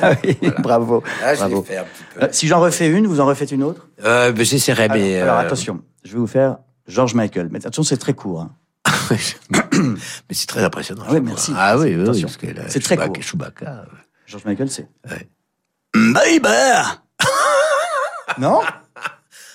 [0.00, 1.02] Ah oui, bravo.
[1.24, 1.56] Ah, bravo.
[1.56, 2.22] l'ai fait un petit peu.
[2.24, 3.88] Euh, si j'en refais une, vous en refaites une autre?
[4.04, 5.18] Euh, j'essaierai, alors, mais.
[5.18, 6.56] alors, euh, attention, je vais vous faire
[6.86, 7.48] George Michael.
[7.50, 8.40] Mais attention, c'est très court.
[8.40, 8.50] hein.
[9.10, 11.02] mais c'est très impressionnant.
[11.06, 11.52] Ah oui, merci.
[11.54, 12.24] Ah oui, oui, oui,
[12.68, 13.22] C'est très Chewbacca- court.
[13.22, 13.84] Chewbacca,
[14.26, 14.88] George Michael, c'est.
[15.10, 15.28] Ouais.
[15.94, 16.48] Baby
[18.38, 18.60] Non?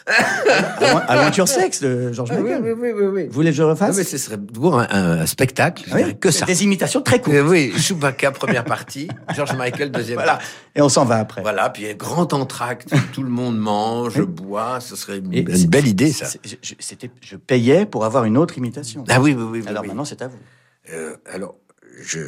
[0.08, 2.62] I want your sex de George Michael.
[2.78, 3.26] Oui, oui, oui.
[3.28, 5.97] Vous voulez que je refasse mais ce serait pour un, un- un spectacle, je Ah
[6.06, 6.45] oui, que ça.
[6.45, 7.36] Des imitations très courtes.
[7.38, 10.34] Euh, oui, Chewbacca, première partie, George Michael, deuxième Voilà.
[10.34, 10.47] partie.
[10.76, 11.41] Et on s'en va après.
[11.41, 15.30] Voilà, puis un grand entracte, tout le monde mange, boit, ce serait une,
[15.68, 16.26] belle idée, ça.
[16.43, 19.04] Je, je- c'était- je payais pour avoir une autre imitation.
[19.10, 19.60] Ah oui, oui, oui.
[19.62, 19.88] oui, Alors oui.
[19.88, 20.38] maintenant, c'est à vous.
[20.91, 21.56] Euh, alors,
[22.01, 22.20] je...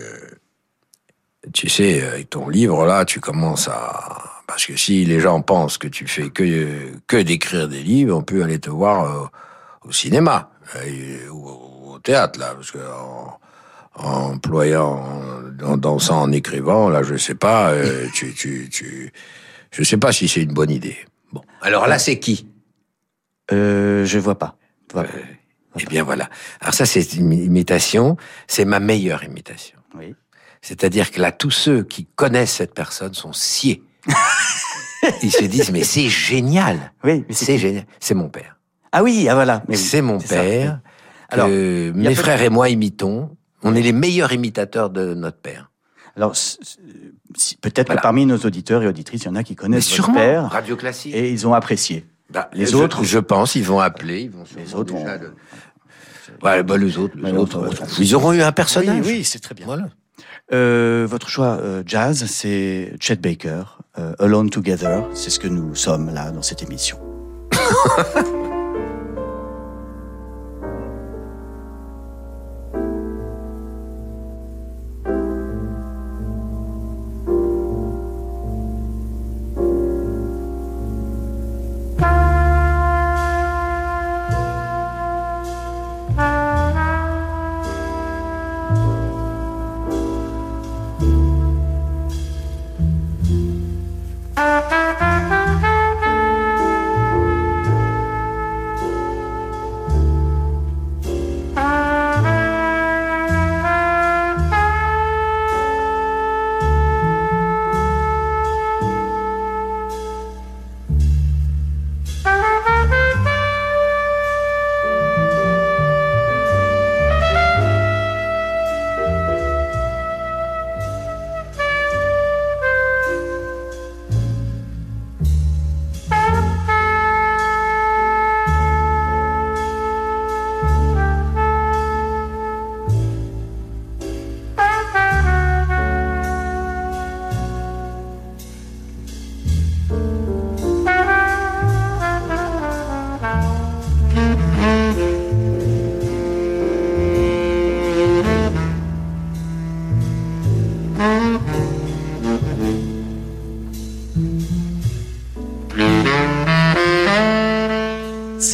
[1.54, 4.42] Tu sais, avec ton livre, là, tu commences à...
[4.48, 8.22] Parce que si les gens pensent que tu fais que, que d'écrire des livres, on
[8.22, 9.28] peut aller te voir euh,
[9.88, 12.54] au cinéma euh, ou au théâtre, là.
[12.56, 13.40] Parce que en,
[13.96, 15.04] en employant,
[15.64, 19.12] en dansant, en écrivant, là, je sais pas, euh, tu, tu, tu...
[19.72, 20.98] Je sais pas si c'est une bonne idée.
[21.34, 22.48] Bon, alors là, c'est qui?
[23.52, 24.58] Euh, je vois pas.
[24.90, 25.10] Je vois pas.
[25.80, 26.30] Eh bien voilà.
[26.62, 28.16] Alors ça, c'est une imitation.
[28.48, 29.78] C'est ma meilleure imitation.
[29.98, 30.16] Oui.
[30.70, 33.84] C'est-à-dire que là, tous ceux qui connaissent cette personne sont sciés.
[35.22, 36.92] Ils se disent, mais c'est génial.
[37.04, 37.86] Oui, mais c'est génial.
[38.00, 38.58] C'est mon père.
[38.92, 39.62] Ah oui, ah voilà.
[39.68, 40.80] Mais oui, C'est mon père.
[40.82, 40.92] oui.
[41.30, 43.38] Alors, mes frères et moi imitons.
[43.62, 45.70] On est les meilleurs imitateurs de notre père.
[46.16, 46.32] Alors,
[47.62, 48.00] peut-être Voilà.
[48.00, 50.14] que parmi nos auditeurs et auditrices, il y en a qui Mais connaissent votre sûrement.
[50.16, 51.14] père Radio classique.
[51.14, 52.06] et ils ont apprécié.
[52.32, 54.22] Bah, les je- autres- je pense, ils vont appeler.
[54.24, 55.36] Ils vont Les autres déjà ont- le-
[56.44, 58.00] Ouais, bah, les autres, les Mais autres, fout.
[58.00, 59.06] ils auront eu un Oui, personnage.
[59.06, 59.66] oui, c'est très bien.
[59.68, 59.90] Voilà.
[60.54, 63.64] Euh, votre choix euh, jazz, c'est Chet Baker,
[63.98, 65.04] euh, Alone Together.
[65.14, 67.00] C'est ce que nous sommes là dans cette émission.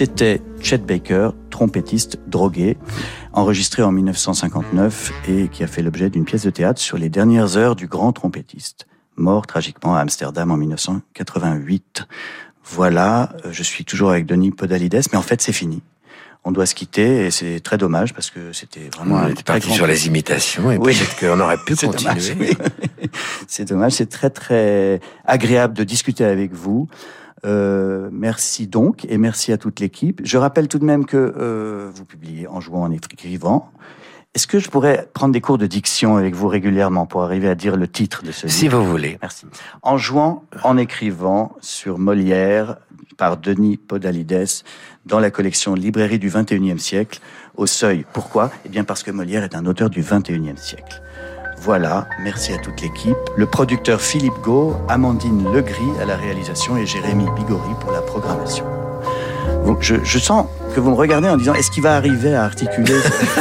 [0.03, 2.75] C'était Chet Baker, trompettiste drogué,
[3.33, 7.55] enregistré en 1959 et qui a fait l'objet d'une pièce de théâtre sur les dernières
[7.55, 12.07] heures du grand trompettiste, mort tragiquement à Amsterdam en 1988.
[12.65, 15.83] Voilà, euh, je suis toujours avec Denis Podalides, mais en fait c'est fini
[16.43, 19.59] on doit se quitter et c'est très dommage parce que c'était vraiment on était très
[19.59, 20.95] parti sur les imitations et Oui.
[20.95, 22.15] peut-être qu'on aurait pu C'est continuer.
[22.15, 23.09] dommage, oui.
[23.47, 26.87] C'est dommage, c'est très très agréable de discuter avec vous.
[27.45, 30.21] Euh, merci donc et merci à toute l'équipe.
[30.23, 33.71] Je rappelle tout de même que euh, vous publiez en jouant, en écrivant.
[34.33, 37.55] Est-ce que je pourrais prendre des cours de diction avec vous régulièrement pour arriver à
[37.55, 39.17] dire le titre de ce Si livre vous voulez.
[39.21, 39.45] Merci.
[39.81, 42.77] En jouant, en écrivant sur Molière
[43.17, 44.63] par Denis Podalides
[45.05, 47.19] dans la collection Librairie du 21e siècle
[47.57, 48.05] au seuil.
[48.13, 48.51] Pourquoi?
[48.65, 51.01] Eh bien parce que Molière est un auteur du 21e siècle.
[51.63, 53.15] Voilà, merci à toute l'équipe.
[53.37, 58.65] Le producteur Philippe Gau, Amandine Legris à la réalisation et Jérémy Bigori pour la programmation.
[59.79, 62.95] Je, je sens que vous me regardez en disant est-ce qu'il va arriver à articuler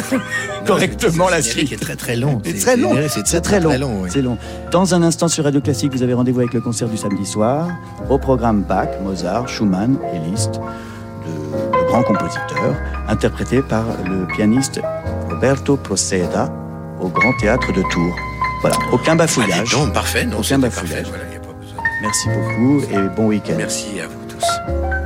[0.67, 2.43] correctement la suite qui est très très long.
[2.45, 2.95] c'est très long.
[3.09, 4.05] C'est C'est très long.
[4.11, 4.37] C'est long.
[4.71, 7.69] Dans un instant sur Radio Classique, vous avez rendez-vous avec le concert du samedi soir.
[8.11, 12.77] Au programme Bach, Mozart, Schumann et Liszt, de, de grands compositeurs,
[13.09, 14.83] interprétés par le pianiste
[15.31, 16.53] Roberto Proceda
[17.01, 18.17] au Grand Théâtre de Tours.
[18.61, 19.75] Voilà, aucun bafouillage.
[19.75, 20.25] Non, parfait.
[20.27, 21.03] Non, Aucun bafouillage.
[21.05, 21.09] parfait.
[21.09, 21.83] Voilà, il y a pas besoin.
[22.03, 23.55] Merci beaucoup et bon week-end.
[23.57, 25.00] Merci à vous tous.